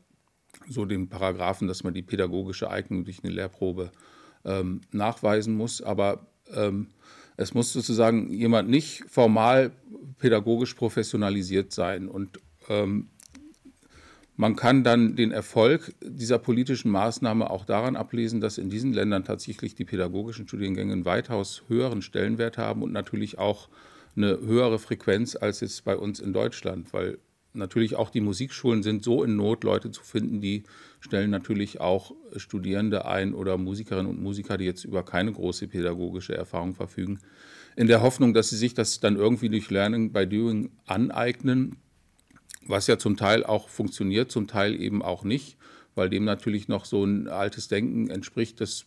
so 0.69 0.85
den 0.85 1.09
Paragraphen, 1.09 1.69
dass 1.69 1.85
man 1.85 1.95
die 1.95 2.03
pädagogische 2.03 2.71
Eignung 2.71 3.05
durch 3.05 3.23
eine 3.23 3.33
Lehrprobe 3.33 3.91
ähm, 4.45 4.81
nachweisen 4.93 5.55
muss. 5.55 5.83
Aber 5.83 6.27
ähm, 6.55 6.89
es 7.37 7.55
muss 7.55 7.73
sozusagen 7.73 8.31
jemand 8.31 8.69
nicht 8.69 9.05
formal 9.09 9.73
pädagogisch 10.19 10.75
professionalisiert 10.75 11.73
sein. 11.73 12.09
Und 12.09 12.41
ähm, 12.69 13.09
man 14.37 14.57
kann 14.57 14.83
dann 14.83 15.15
den 15.15 15.31
Erfolg 15.31 15.95
dieser 16.03 16.39
politischen 16.39 16.91
Maßnahme 16.91 17.51
auch 17.51 17.65
daran 17.65 17.95
ablesen, 17.95 18.41
dass 18.41 18.59
in 18.59 18.69
diesen 18.69 18.93
Ländern 18.93 19.25
tatsächlich 19.25 19.75
die 19.75 19.85
pädagogischen 19.85 20.49
Studiengänge 20.49 20.93
einen 20.93 21.05
weitaus 21.05 21.63
höheren 21.69 22.03
Stellenwert 22.03 22.59
haben 22.59 22.83
und 22.83 22.93
natürlich 22.93 23.39
auch 23.39 23.69
eine 24.17 24.39
höhere 24.41 24.79
Frequenz 24.79 25.37
als 25.37 25.61
jetzt 25.61 25.85
bei 25.85 25.97
uns 25.97 26.21
in 26.21 26.33
Deutschland, 26.33 26.93
weil 26.93 27.19
natürlich 27.55 27.97
auch 27.97 28.11
die 28.11 28.21
Musikschulen 28.21 28.83
sind 28.83 29.05
so 29.05 29.23
in 29.25 29.37
Not, 29.37 29.65
Leute 29.65 29.91
zu 29.91 30.03
finden, 30.03 30.41
die 30.41 30.65
stellen 31.01 31.31
natürlich 31.31 31.81
auch 31.81 32.13
Studierende 32.37 33.07
ein 33.07 33.35
oder 33.35 33.57
Musikerinnen 33.57 34.11
und 34.11 34.23
Musiker, 34.23 34.59
die 34.59 34.65
jetzt 34.65 34.85
über 34.85 35.05
keine 35.05 35.33
große 35.33 35.69
pädagogische 35.69 36.37
Erfahrung 36.37 36.75
verfügen, 36.75 37.21
in 37.77 37.87
der 37.87 38.03
Hoffnung, 38.03 38.35
dass 38.35 38.51
sie 38.51 38.57
sich 38.57 38.75
das 38.75 39.01
dann 39.01 39.17
irgendwie 39.17 39.49
durch 39.49 39.71
Learning 39.71 40.13
by 40.13 40.27
Doing 40.27 40.71
aneignen, 40.87 41.77
was 42.67 42.87
ja 42.87 42.99
zum 42.99 43.17
Teil 43.17 43.45
auch 43.45 43.69
funktioniert, 43.69 44.31
zum 44.31 44.47
Teil 44.47 44.81
eben 44.81 45.03
auch 45.03 45.25
nicht, 45.25 45.57
weil 45.95 46.09
dem 46.09 46.25
natürlich 46.25 46.69
noch 46.69 46.85
so 46.85 47.05
ein 47.05 47.29
altes 47.29 47.69
Denken 47.69 48.11
entspricht, 48.11 48.61
dass 48.61 48.87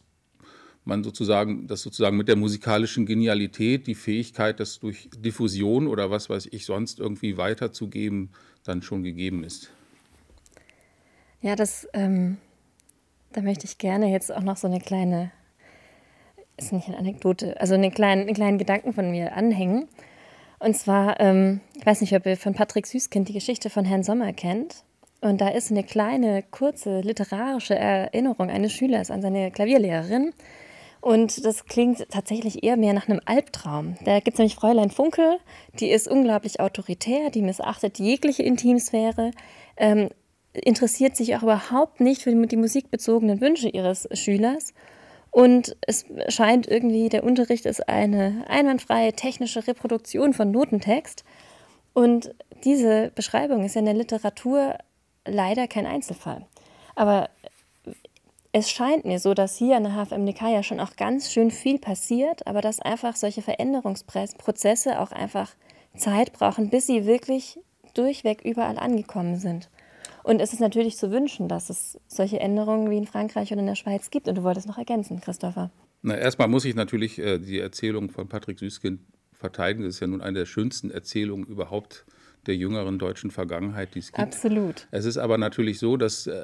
man 0.87 1.03
sozusagen, 1.03 1.67
dass 1.67 1.81
sozusagen 1.81 2.17
mit 2.17 2.29
der 2.29 2.37
musikalischen 2.37 3.05
Genialität 3.05 3.87
die 3.87 3.95
Fähigkeit, 3.95 4.59
das 4.59 4.79
durch 4.79 5.09
Diffusion 5.15 5.85
oder 5.87 6.09
was 6.09 6.29
weiß 6.29 6.47
ich 6.51 6.65
sonst 6.65 6.99
irgendwie 6.99 7.37
weiterzugeben, 7.37 8.29
dann 8.67 8.81
schon 8.81 9.03
gegeben 9.03 9.43
ist. 9.43 9.71
Ja, 11.41 11.55
das, 11.55 11.87
ähm, 11.93 12.37
da 13.31 13.41
möchte 13.41 13.65
ich 13.65 13.77
gerne 13.77 14.11
jetzt 14.11 14.33
auch 14.33 14.41
noch 14.41 14.57
so 14.57 14.67
eine 14.67 14.79
kleine, 14.79 15.31
ist 16.57 16.73
nicht 16.73 16.87
eine 16.87 16.97
Anekdote, 16.97 17.59
also 17.61 17.75
eine 17.75 17.91
kleine, 17.91 18.23
einen 18.23 18.33
kleinen 18.33 18.57
Gedanken 18.57 18.93
von 18.93 19.11
mir 19.11 19.35
anhängen. 19.35 19.87
Und 20.59 20.75
zwar, 20.75 21.19
ähm, 21.19 21.61
ich 21.75 21.85
weiß 21.85 22.01
nicht, 22.01 22.15
ob 22.15 22.25
ihr 22.25 22.37
von 22.37 22.53
Patrick 22.53 22.87
Süßkind 22.87 23.29
die 23.29 23.33
Geschichte 23.33 23.69
von 23.69 23.85
Herrn 23.85 24.03
Sommer 24.03 24.33
kennt. 24.33 24.83
Und 25.21 25.41
da 25.41 25.49
ist 25.49 25.71
eine 25.71 25.83
kleine, 25.83 26.43
kurze 26.43 27.01
literarische 27.01 27.75
Erinnerung 27.75 28.49
eines 28.49 28.73
Schülers 28.73 29.11
an 29.11 29.21
seine 29.21 29.51
Klavierlehrerin. 29.51 30.33
Und 31.01 31.45
das 31.45 31.65
klingt 31.65 32.09
tatsächlich 32.09 32.63
eher 32.63 32.77
mehr 32.77 32.93
nach 32.93 33.07
einem 33.07 33.21
Albtraum. 33.25 33.95
Da 34.03 34.19
gibt 34.19 34.35
es 34.35 34.39
nämlich 34.39 34.55
Fräulein 34.55 34.91
Funkel, 34.91 35.37
die 35.79 35.89
ist 35.89 36.07
unglaublich 36.07 36.59
autoritär, 36.59 37.29
die 37.29 37.41
missachtet 37.41 37.99
jegliche 37.99 38.43
Intimsphäre, 38.43 39.31
ähm, 39.77 40.09
interessiert 40.53 41.15
sich 41.15 41.35
auch 41.35 41.43
überhaupt 41.43 41.99
nicht 42.01 42.23
für 42.23 42.33
die 42.47 42.57
musikbezogenen 42.57 43.41
Wünsche 43.41 43.69
ihres 43.69 44.07
Schülers. 44.13 44.73
Und 45.29 45.75
es 45.81 46.05
scheint 46.29 46.67
irgendwie, 46.67 47.09
der 47.09 47.23
Unterricht 47.23 47.65
ist 47.65 47.87
eine 47.87 48.45
einwandfreie 48.47 49.13
technische 49.13 49.67
Reproduktion 49.67 50.33
von 50.33 50.49
Notentext. 50.49 51.23
Und 51.93 52.33
diese 52.63 53.11
Beschreibung 53.13 53.63
ist 53.63 53.75
ja 53.75 53.79
in 53.79 53.85
der 53.85 53.93
Literatur 53.93 54.77
leider 55.25 55.67
kein 55.67 55.85
Einzelfall. 55.85 56.45
Aber 56.95 57.29
es 58.57 58.71
scheint 58.71 59.05
mir 59.05 59.19
so, 59.19 59.35
dass 59.35 59.55
hier 59.55 59.77
an 59.77 59.83
der 59.83 59.93
HFMDK 59.93 60.49
ja 60.49 60.63
schon 60.63 60.79
auch 60.79 60.95
ganz 60.95 61.31
schön 61.31 61.51
viel 61.51 61.77
passiert, 61.77 62.47
aber 62.47 62.59
dass 62.61 62.79
einfach 62.79 63.15
solche 63.15 63.43
Veränderungsprozesse 63.43 64.99
auch 64.99 65.11
einfach 65.11 65.51
Zeit 65.95 66.33
brauchen, 66.33 66.71
bis 66.71 66.87
sie 66.87 67.05
wirklich 67.05 67.59
durchweg 67.93 68.43
überall 68.43 68.79
angekommen 68.79 69.37
sind. 69.37 69.69
Und 70.23 70.41
es 70.41 70.53
ist 70.53 70.59
natürlich 70.59 70.97
zu 70.97 71.11
wünschen, 71.11 71.47
dass 71.47 71.69
es 71.69 71.99
solche 72.07 72.39
Änderungen 72.39 72.89
wie 72.89 72.97
in 72.97 73.05
Frankreich 73.05 73.51
und 73.53 73.59
in 73.59 73.67
der 73.67 73.75
Schweiz 73.75 74.09
gibt. 74.09 74.27
Und 74.27 74.35
du 74.35 74.43
wolltest 74.43 74.67
noch 74.67 74.79
ergänzen, 74.79 75.21
Christopher. 75.21 75.69
Na, 76.01 76.17
erstmal 76.17 76.47
muss 76.47 76.65
ich 76.65 76.73
natürlich 76.73 77.19
äh, 77.19 77.37
die 77.37 77.59
Erzählung 77.59 78.09
von 78.09 78.27
Patrick 78.27 78.57
Süßkind 78.57 79.01
verteidigen. 79.33 79.83
Das 79.83 79.95
ist 79.95 79.99
ja 79.99 80.07
nun 80.07 80.21
eine 80.21 80.39
der 80.39 80.45
schönsten 80.47 80.89
Erzählungen 80.89 81.45
überhaupt 81.45 82.07
der 82.47 82.55
jüngeren 82.55 82.99
deutschen 82.99 83.31
Vergangenheit, 83.31 83.95
die 83.95 83.99
es 83.99 84.07
gibt. 84.07 84.19
Absolut. 84.19 84.87
Es 84.91 85.05
ist 85.05 85.17
aber 85.17 85.37
natürlich 85.37 85.79
so, 85.79 85.97
dass 85.97 86.27
äh, 86.27 86.43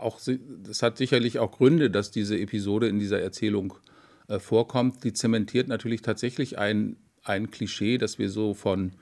auch, 0.00 0.20
das 0.64 0.82
hat 0.82 0.98
sicherlich 0.98 1.38
auch 1.38 1.52
Gründe, 1.52 1.90
dass 1.90 2.10
diese 2.10 2.38
Episode 2.38 2.88
in 2.88 2.98
dieser 2.98 3.20
Erzählung 3.20 3.74
äh, 4.28 4.38
vorkommt. 4.38 5.04
Die 5.04 5.12
zementiert 5.12 5.68
natürlich 5.68 6.02
tatsächlich 6.02 6.58
ein, 6.58 6.96
ein 7.22 7.50
Klischee, 7.50 7.98
das 7.98 8.18
wir 8.18 8.30
so 8.30 8.54
von, 8.54 8.92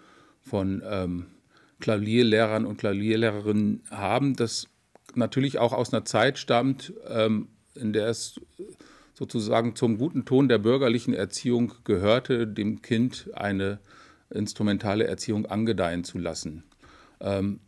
von 0.43 0.83
ähm, 0.85 1.27
Klavierlehrern 1.81 2.67
und 2.67 2.77
Klavierlehrerinnen 2.79 3.83
haben, 3.91 4.37
das 4.37 4.69
natürlich 5.15 5.59
auch 5.59 5.73
aus 5.73 5.93
einer 5.93 6.05
Zeit 6.05 6.39
stammt, 6.39 6.93
ähm, 7.09 7.49
in 7.75 7.93
der 7.93 8.09
es 8.09 8.41
sozusagen 9.15 9.77
zum 9.77 9.99
guten 9.99 10.25
Ton 10.25 10.49
der 10.49 10.59
bürgerlichen 10.59 11.15
Erziehung 11.15 11.75
gehörte, 11.85 12.47
dem 12.47 12.81
Kind 12.83 13.29
eine 13.35 13.79
instrumentale 14.31 15.07
Erziehung 15.07 15.47
angedeihen 15.47 16.05
zu 16.05 16.19
lassen. 16.19 16.65
Ähm, 17.21 17.61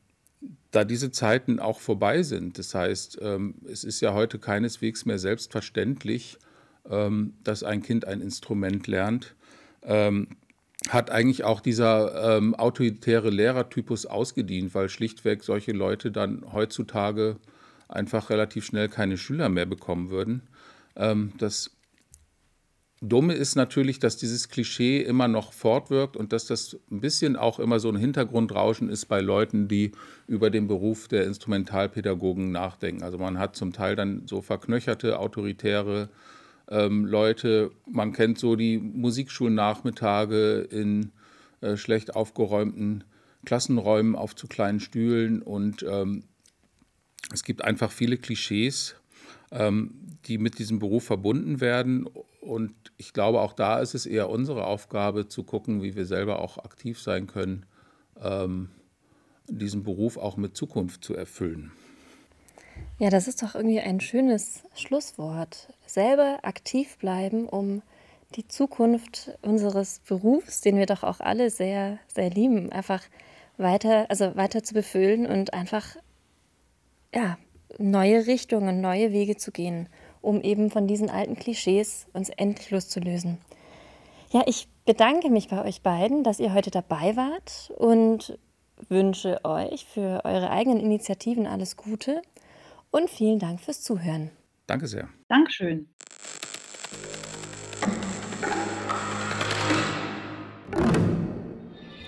da 0.71 0.85
diese 0.85 1.11
Zeiten 1.11 1.61
auch 1.61 1.81
vorbei 1.81 2.23
sind, 2.23 2.59
das 2.59 2.75
heißt, 2.75 3.19
ähm, 3.23 3.55
es 3.71 3.85
ist 3.85 4.01
ja 4.01 4.15
heute 4.15 4.39
keineswegs 4.39 5.05
mehr 5.05 5.19
selbstverständlich, 5.19 6.39
ähm, 6.89 7.35
dass 7.45 7.63
ein 7.63 7.83
Kind 7.83 8.07
ein 8.07 8.21
Instrument 8.21 8.87
lernt, 8.87 9.35
ähm, 9.83 10.29
hat 10.89 11.11
eigentlich 11.11 11.45
auch 11.45 11.61
dieser 11.61 12.37
ähm, 12.37 12.55
autoritäre 12.55 13.31
Lehrertypus 13.31 14.07
ausgedient, 14.07 14.75
weil 14.75 14.89
schlichtweg 14.89 15.45
solche 15.45 15.73
Leute 15.73 16.11
dann 16.11 16.45
heutzutage 16.53 17.37
einfach 17.89 18.31
relativ 18.31 18.65
schnell 18.65 18.89
keine 18.89 19.17
Schüler 19.17 19.49
mehr 19.49 19.67
bekommen 19.67 20.11
würden. 20.11 20.43
Ähm, 20.97 21.33
das 21.39 21.71
Dumme 23.05 23.35
ist 23.35 23.57
natürlich, 23.57 23.99
dass 23.99 24.17
dieses 24.17 24.49
Klischee 24.49 25.01
immer 25.01 25.27
noch 25.27 25.53
fortwirkt 25.53 26.17
und 26.17 26.33
dass 26.33 26.47
das 26.47 26.79
ein 26.89 27.01
bisschen 27.01 27.35
auch 27.35 27.59
immer 27.59 27.81
so 27.81 27.89
ein 27.89 27.97
Hintergrundrauschen 27.97 28.89
ist 28.89 29.07
bei 29.07 29.21
Leuten, 29.21 29.67
die 29.67 29.91
über 30.29 30.51
den 30.51 30.69
Beruf 30.69 31.09
der 31.09 31.25
Instrumentalpädagogen 31.25 32.53
nachdenken. 32.53 33.03
Also 33.03 33.19
man 33.19 33.41
hat 33.41 33.57
zum 33.57 33.73
Teil 33.73 33.97
dann 33.97 34.23
so 34.29 34.41
verknöcherte, 34.41 35.19
autoritäre 35.19 36.11
ähm, 36.71 37.05
Leute. 37.05 37.73
Man 37.91 38.13
kennt 38.13 38.39
so 38.39 38.55
die 38.55 38.79
Musikschulnachmittage 38.79 40.61
in 40.71 41.11
äh, 41.61 41.77
schlecht 41.77 42.15
aufgeräumten 42.15 43.03
Klassenräumen 43.45 44.15
auf 44.15 44.37
zu 44.37 44.47
kleinen 44.47 44.79
Stühlen 44.79 45.43
und 45.43 45.85
ähm, 45.89 46.23
es 47.33 47.43
gibt 47.43 47.65
einfach 47.65 47.91
viele 47.91 48.17
Klischees, 48.17 48.95
die 50.27 50.39
mit 50.39 50.59
diesem 50.59 50.79
Beruf 50.79 51.05
verbunden 51.05 51.61
werden 51.61 52.09
und 52.43 52.75
ich 52.97 53.13
glaube, 53.13 53.41
auch 53.41 53.53
da 53.53 53.79
ist 53.79 53.95
es 53.95 54.05
eher 54.05 54.29
unsere 54.29 54.67
Aufgabe 54.67 55.29
zu 55.29 55.45
gucken, 55.45 55.81
wie 55.83 55.95
wir 55.95 56.07
selber 56.07 56.41
auch 56.41 56.59
aktiv 56.59 57.01
sein 57.01 57.29
können, 57.29 57.67
ähm, 58.21 58.69
diesen 59.49 59.85
Beruf 59.85 60.17
auch 60.17 60.37
mit 60.37 60.57
Zukunft 60.57 61.05
zu 61.05 61.15
erfüllen. 61.15 61.71
Ja, 62.99 63.11
das 63.11 63.29
ist 63.29 63.43
doch 63.43 63.55
irgendwie 63.55 63.81
ein 63.81 64.01
schönes 64.01 64.65
Schlusswort. 64.75 65.73
Selber 65.87 66.41
aktiv 66.43 66.97
bleiben, 66.99 67.49
um 67.49 67.83
die 68.35 68.49
Zukunft 68.49 69.39
unseres 69.43 70.01
Berufs, 70.01 70.63
den 70.63 70.79
wir 70.79 70.87
doch 70.87 71.05
auch 71.05 71.21
alle 71.21 71.49
sehr, 71.51 71.99
sehr 72.09 72.31
lieben, 72.31 72.73
einfach 72.73 73.05
weiter, 73.57 74.07
also 74.09 74.35
weiter 74.35 74.65
zu 74.65 74.75
befüllen 74.75 75.27
und 75.27 75.55
einfach 75.55 75.97
ja, 77.15 77.37
neue 77.79 78.27
Richtungen, 78.27 78.81
neue 78.81 79.13
Wege 79.13 79.37
zu 79.37 79.53
gehen 79.53 79.89
um 80.23 80.41
eben 80.41 80.71
von 80.71 80.87
diesen 80.87 81.11
alten 81.11 81.37
Klischees 81.37 82.07
uns 82.15 82.31
endlich 82.31 82.71
loszulösen. 82.71 83.39
Ja, 84.31 84.43
ich 84.47 84.69
bedanke 84.87 85.29
mich 85.29 85.49
bei 85.49 85.63
euch 85.63 85.83
beiden, 85.83 86.25
dass 86.25 86.41
ihr 86.41 86.55
heute 86.55 86.71
dabei 86.71 87.17
wart 87.17 87.73
und 87.77 88.39
wünsche 88.89 89.45
euch 89.45 89.85
für 89.85 90.25
eure 90.25 90.51
eigenen 90.51 90.81
Initiativen 90.81 91.47
alles 91.47 91.77
Gute 91.77 92.23
und 92.91 93.11
vielen 93.11 93.39
Dank 93.39 93.61
fürs 93.61 93.83
Zuhören. 93.83 94.31
Danke 94.67 94.87
sehr. 94.87 95.09
Dankeschön. 95.29 95.89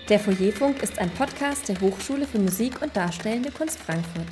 Der 0.09 0.19
Foyerfunk 0.19 0.83
ist 0.83 0.99
ein 0.99 1.09
Podcast 1.11 1.67
der 1.67 1.81
Hochschule 1.81 2.27
für 2.27 2.37
Musik 2.37 2.81
und 2.81 2.95
Darstellende 2.95 3.51
Kunst 3.51 3.79
Frankfurt. 3.79 4.27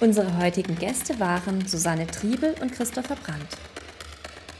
Unsere 0.00 0.36
heutigen 0.38 0.76
Gäste 0.78 1.20
waren 1.20 1.68
Susanne 1.68 2.06
Triebel 2.06 2.54
und 2.62 2.72
Christopher 2.72 3.16
Brandt. 3.16 3.58